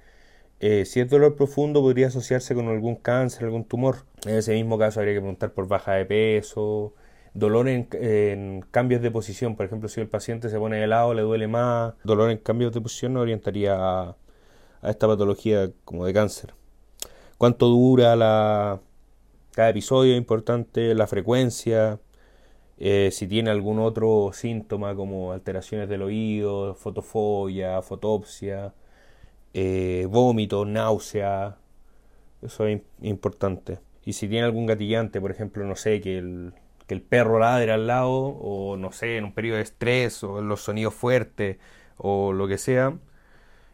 eh, 0.60 0.86
si 0.86 1.00
es 1.00 1.10
dolor 1.10 1.36
profundo 1.36 1.82
podría 1.82 2.08
asociarse 2.08 2.56
con 2.56 2.68
algún 2.68 2.96
cáncer, 2.96 3.46
algún 3.46 3.66
tumor. 3.66 4.06
En 4.26 4.36
ese 4.36 4.54
mismo 4.54 4.78
caso 4.78 5.00
habría 5.00 5.16
que 5.16 5.22
preguntar 5.22 5.54
por 5.54 5.68
baja 5.68 5.94
de 5.94 6.06
peso, 6.06 6.94
dolor 7.34 7.68
en, 7.68 8.66
cambios 8.72 9.02
de 9.02 9.12
posición. 9.12 9.56
Por 9.56 9.66
ejemplo, 9.66 9.90
si 9.90 10.02
el 10.02 10.08
paciente 10.08 10.50
se 10.50 10.58
pone 10.58 10.78
de 10.78 10.88
lado, 10.88 11.14
le 11.14 11.22
duele 11.22 11.48
más. 11.48 11.94
Dolor 12.04 12.32
en 12.32 12.38
cambios 12.38 12.74
de 12.74 12.82
posición 12.82 13.14
nos 13.14 13.22
orientaría 13.22 13.76
a, 13.76 14.16
a 14.82 14.90
esta 14.90 15.08
patología 15.08 15.72
como 15.86 16.06
de 16.06 16.14
cáncer. 16.14 16.54
¿Cuánto 17.38 17.68
dura 17.68 18.16
la, 18.16 18.82
cada 19.52 19.70
episodio? 19.70 20.14
Es 20.14 20.18
importante, 20.18 20.94
la 20.96 21.08
frecuencia 21.08 22.00
eh, 22.82 23.10
si 23.12 23.28
tiene 23.28 23.50
algún 23.52 23.80
otro 23.80 24.32
síntoma 24.34 24.96
como 24.96 25.34
alteraciones 25.34 25.90
del 25.90 26.02
oído, 26.02 26.76
fotofobia, 26.76 27.82
fotopsia, 27.82 28.74
eh, 29.54 30.08
vómito, 30.10 30.66
náusea, 30.66 31.58
eso 32.42 32.68
es 32.68 32.82
importante. 33.02 33.80
Y 34.06 34.14
si 34.14 34.30
tiene 34.30 34.46
algún 34.46 34.66
gatillante, 34.66 35.20
por 35.22 35.32
ejemplo, 35.32 35.66
no 35.66 35.76
sé, 35.76 36.02
que 36.02 36.18
el, 36.20 36.54
que 36.90 36.96
el 36.96 37.04
perro 37.04 37.38
ladre 37.38 37.72
al 37.72 37.86
lado, 37.86 38.12
o 38.12 38.76
no 38.76 38.92
sé, 38.92 39.18
en 39.18 39.26
un 39.26 39.34
periodo 39.34 39.58
de 39.58 39.64
estrés, 39.64 40.24
o 40.24 40.42
los 40.42 40.62
sonidos 40.62 40.96
fuertes, 40.96 41.58
o 41.98 42.34
lo 42.34 42.48
que 42.48 42.58
sea, 42.58 42.96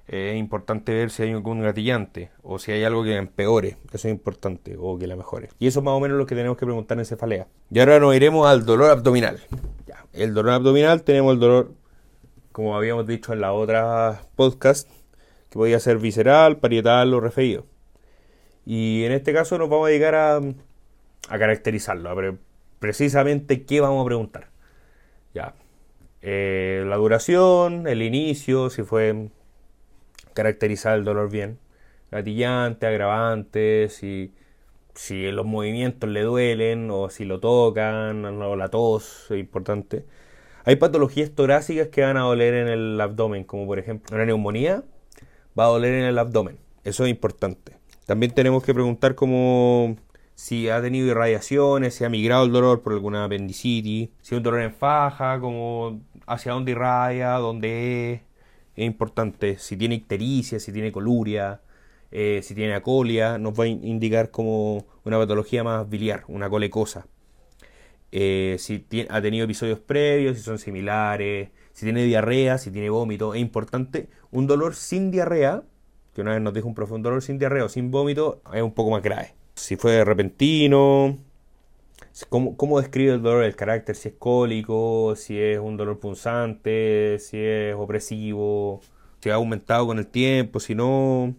es 0.06 0.36
importante 0.36 0.94
ver 0.94 1.10
si 1.12 1.24
hay 1.24 1.32
algún 1.32 1.62
gatillante 1.62 2.30
o 2.44 2.60
si 2.60 2.74
hay 2.74 2.84
algo 2.84 3.06
que 3.06 3.16
empeore, 3.16 3.78
eso 3.94 4.10
es 4.10 4.14
importante, 4.14 4.76
o 4.78 5.00
que 5.00 5.08
la 5.08 5.16
mejore. 5.16 5.48
Y 5.60 5.68
eso 5.68 5.80
es 5.80 5.86
más 5.86 5.94
o 5.94 6.00
menos 6.02 6.18
lo 6.18 6.26
que 6.26 6.36
tenemos 6.36 6.58
que 6.58 6.66
preguntar 6.66 7.00
en 7.00 7.06
cefalea. 7.06 7.48
Y 7.72 7.80
ahora 7.80 8.02
nos 8.02 8.14
iremos 8.14 8.46
al 8.48 8.66
dolor 8.66 8.92
abdominal. 8.92 9.40
Ya. 9.88 10.06
El 10.12 10.34
dolor 10.34 10.52
abdominal 10.52 11.04
tenemos 11.04 11.34
el 11.34 11.40
dolor, 11.40 11.72
como 12.52 12.76
habíamos 12.76 13.08
dicho 13.08 13.32
en 13.32 13.40
la 13.40 13.54
otra 13.54 14.24
podcast, 14.36 14.90
que 15.50 15.58
podía 15.58 15.80
ser 15.80 16.00
visceral, 16.00 16.58
parietal 16.58 17.14
o 17.14 17.22
referido. 17.22 17.66
Y 18.66 19.06
en 19.06 19.14
este 19.14 19.32
caso 19.32 19.58
nos 19.58 19.70
vamos 19.70 19.88
a 19.88 19.90
dedicar 19.90 20.16
a, 20.16 20.42
caracterizarlo, 21.30 22.10
precisamente 22.86 23.66
qué 23.66 23.82
vamos 23.82 24.04
a 24.04 24.06
preguntar. 24.06 24.50
Ya. 25.34 25.56
Eh, 26.22 26.84
la 26.86 26.98
duración, 26.98 27.88
el 27.88 28.04
inicio, 28.04 28.70
si 28.70 28.84
fue 28.84 29.30
caracterizar 30.34 30.96
el 30.96 31.04
dolor 31.04 31.32
bien. 31.32 31.58
Gatillante, 32.12 32.86
agravante, 32.86 33.90
si, 33.90 34.36
si 34.94 35.32
los 35.32 35.48
movimientos 35.48 36.08
le 36.10 36.22
duelen 36.22 36.92
o 36.92 37.10
si 37.10 37.26
lo 37.26 37.40
tocan 37.40 38.24
o 38.24 38.56
la 38.56 38.70
tos, 38.70 39.32
es 39.32 39.40
importante. 39.40 40.06
Hay 40.64 40.76
patologías 40.76 41.32
torácicas 41.32 41.88
que 41.88 42.04
van 42.04 42.18
a 42.18 42.22
doler 42.22 42.54
en 42.54 42.68
el 42.68 43.02
abdomen, 43.02 43.46
como 43.46 43.66
por 43.66 43.80
ejemplo 43.80 44.16
una 44.16 44.26
neumonía, 44.26 44.84
va 45.58 45.66
a 45.66 45.70
doler 45.70 45.96
en 45.96 46.06
el 46.06 46.20
abdomen. 46.20 46.60
Eso 46.84 47.04
es 47.06 47.10
importante. 47.10 47.78
También 48.06 48.32
tenemos 48.32 48.64
que 48.64 48.76
preguntar 48.76 49.16
como 49.16 49.98
si 50.36 50.70
ha 50.70 50.82
tenido 50.82 51.08
irradiaciones, 51.08 51.96
si 51.96 52.04
ha 52.04 52.10
migrado 52.10 52.46
el 52.46 52.52
dolor 52.52 52.82
por 52.84 52.94
alguna 52.94 53.26
apendicitis, 53.26 54.10
si 54.22 54.36
hay 54.36 54.38
un 54.38 54.44
dolor 54.44 54.62
en 54.62 54.74
faja, 54.74 55.40
como 55.40 56.02
hacia 56.28 56.52
dónde 56.52 56.72
irradia, 56.72 57.32
dónde 57.34 58.14
es, 58.14 58.22
es 58.76 58.86
importante. 58.86 59.58
Si 59.58 59.78
tiene 59.78 59.96
ictericia, 59.96 60.60
si 60.60 60.72
tiene 60.74 60.92
coluria, 60.92 61.62
eh, 62.12 62.42
si 62.44 62.56
tiene 62.56 62.74
acolia, 62.76 63.38
nos 63.38 63.60
va 63.60 63.66
a 63.66 63.68
indicar 63.68 64.32
como 64.32 64.86
una 65.04 65.18
patología 65.18 65.64
más 65.64 65.90
biliar, 65.90 66.24
una 66.28 66.50
colecosa. 66.50 67.08
Eh, 68.12 68.58
si 68.60 68.86
ha 69.10 69.22
tenido 69.22 69.46
episodios 69.46 69.80
previos, 69.80 70.38
si 70.38 70.44
son 70.44 70.60
similares, 70.60 71.50
si 71.74 71.86
tiene 71.86 72.04
diarrea, 72.06 72.58
si 72.58 72.72
tiene 72.72 72.90
vómito, 72.90 73.34
es 73.34 73.42
importante. 73.42 74.10
Un 74.32 74.48
dolor 74.48 74.76
sin 74.76 75.12
diarrea, 75.12 75.64
que 76.14 76.22
una 76.22 76.32
vez 76.34 76.42
nos 76.42 76.54
dijo 76.54 76.68
un 76.68 76.76
profundo 76.76 77.10
dolor 77.10 77.22
sin 77.22 77.40
diarrea 77.40 77.66
o 77.66 77.70
sin 77.70 77.92
vómito, 77.92 78.42
es 78.54 78.62
un 78.62 78.74
poco 78.74 78.92
más 78.92 79.04
grave. 79.04 79.34
Si 79.56 79.76
fue 79.78 80.04
repentino, 80.04 81.18
¿Cómo, 82.30 82.56
¿Cómo, 82.58 82.80
describe 82.80 83.14
el 83.14 83.22
dolor? 83.22 83.44
El 83.44 83.56
carácter, 83.56 83.96
si 83.96 84.10
es 84.10 84.16
cólico, 84.18 85.16
si 85.18 85.38
es 85.40 85.60
un 85.60 85.76
dolor 85.78 86.00
punzante, 86.00 87.18
si 87.20 87.38
es 87.38 87.76
opresivo, 87.76 88.82
si 89.20 89.30
ha 89.30 89.36
aumentado 89.36 89.86
con 89.88 90.00
el 90.00 90.08
tiempo, 90.08 90.60
si 90.62 90.76
no. 90.76 91.36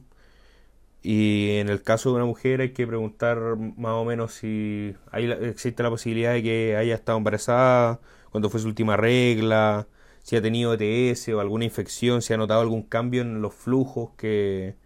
Y 1.02 1.58
en 1.58 1.68
el 1.68 1.82
caso 1.82 2.10
de 2.10 2.16
una 2.16 2.24
mujer 2.26 2.60
hay 2.60 2.72
que 2.72 2.86
preguntar 2.86 3.38
más 3.76 3.92
o 3.92 4.04
menos 4.04 4.34
si 4.34 4.94
hay, 5.12 5.30
existe 5.30 5.82
la 5.82 5.90
posibilidad 5.90 6.32
de 6.32 6.42
que 6.42 6.76
haya 6.76 6.94
estado 6.94 7.18
embarazada, 7.18 8.00
cuando 8.30 8.50
fue 8.50 8.60
su 8.60 8.68
última 8.68 8.96
regla, 8.96 9.86
si 10.22 10.36
ha 10.36 10.42
tenido 10.42 10.74
ETS 10.74 11.28
o 11.30 11.40
alguna 11.40 11.64
infección, 11.64 12.22
si 12.22 12.34
ha 12.34 12.36
notado 12.36 12.60
algún 12.60 12.82
cambio 12.82 13.22
en 13.22 13.40
los 13.40 13.54
flujos 13.54 14.10
que, 14.16 14.76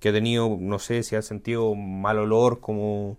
que 0.00 0.10
ha 0.10 0.12
tenido, 0.12 0.56
no 0.60 0.78
sé, 0.78 1.02
si 1.02 1.16
ha 1.16 1.22
sentido 1.22 1.74
mal 1.74 2.18
olor 2.18 2.60
como 2.60 3.18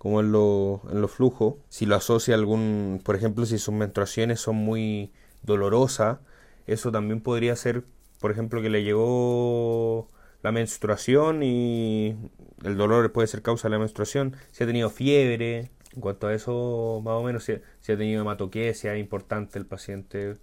como 0.00 0.20
en, 0.20 0.32
los 0.32 1.10
flujos, 1.10 1.56
si 1.68 1.84
lo 1.84 1.94
asocia 1.94 2.34
a 2.34 2.38
algún, 2.38 3.02
por 3.04 3.16
ejemplo, 3.16 3.44
si 3.44 3.58
sus 3.58 3.74
menstruaciones 3.74 4.40
son 4.40 4.56
muy 4.56 5.12
dolorosas, 5.42 6.20
eso 6.66 6.90
también 6.90 7.20
podría 7.20 7.54
ser, 7.54 7.84
por 8.18 8.30
ejemplo, 8.30 8.62
que 8.62 8.70
le 8.70 8.82
llegó 8.82 10.08
la 10.42 10.52
menstruación 10.52 11.42
y 11.42 12.16
el 12.64 12.78
dolor 12.78 13.12
puede 13.12 13.28
ser 13.28 13.42
causa 13.42 13.68
de 13.68 13.72
la 13.72 13.78
menstruación, 13.78 14.36
si 14.52 14.64
ha 14.64 14.66
tenido 14.66 14.88
fiebre, 14.88 15.70
en 15.94 16.00
cuanto 16.00 16.28
a 16.28 16.34
eso, 16.34 17.02
más 17.04 17.16
o 17.16 17.22
menos, 17.22 17.44
si, 17.44 17.58
si 17.80 17.92
ha 17.92 17.98
tenido 17.98 18.22
hematoquesia, 18.22 18.94
es 18.94 19.00
importante 19.00 19.58
el 19.58 19.66
paciente, 19.66 20.38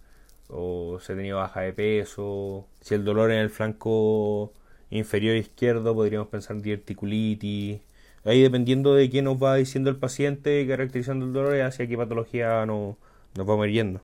o 0.49 0.99
si 0.99 1.13
ha 1.13 1.15
tenido 1.15 1.37
baja 1.37 1.61
de 1.61 1.73
peso, 1.73 2.67
si 2.79 2.93
el 2.93 3.03
dolor 3.03 3.31
en 3.31 3.39
el 3.39 3.49
flanco 3.49 4.53
inferior 4.89 5.35
izquierdo, 5.35 5.93
podríamos 5.95 6.27
pensar 6.29 6.55
en 6.57 6.63
diverticulitis, 6.63 7.81
Ahí 8.27 8.41
dependiendo 8.41 8.93
de 8.93 9.09
qué 9.09 9.21
nos 9.21 9.41
va 9.41 9.55
diciendo 9.55 9.89
el 9.89 9.95
paciente, 9.95 10.67
caracterizando 10.67 11.25
el 11.25 11.31
dolor, 11.31 11.61
hacia 11.61 11.87
qué 11.87 11.95
patología 11.97 12.65
nos, 12.65 12.97
nos 13.35 13.47
vamos 13.47 13.67
yendo. 13.69 13.95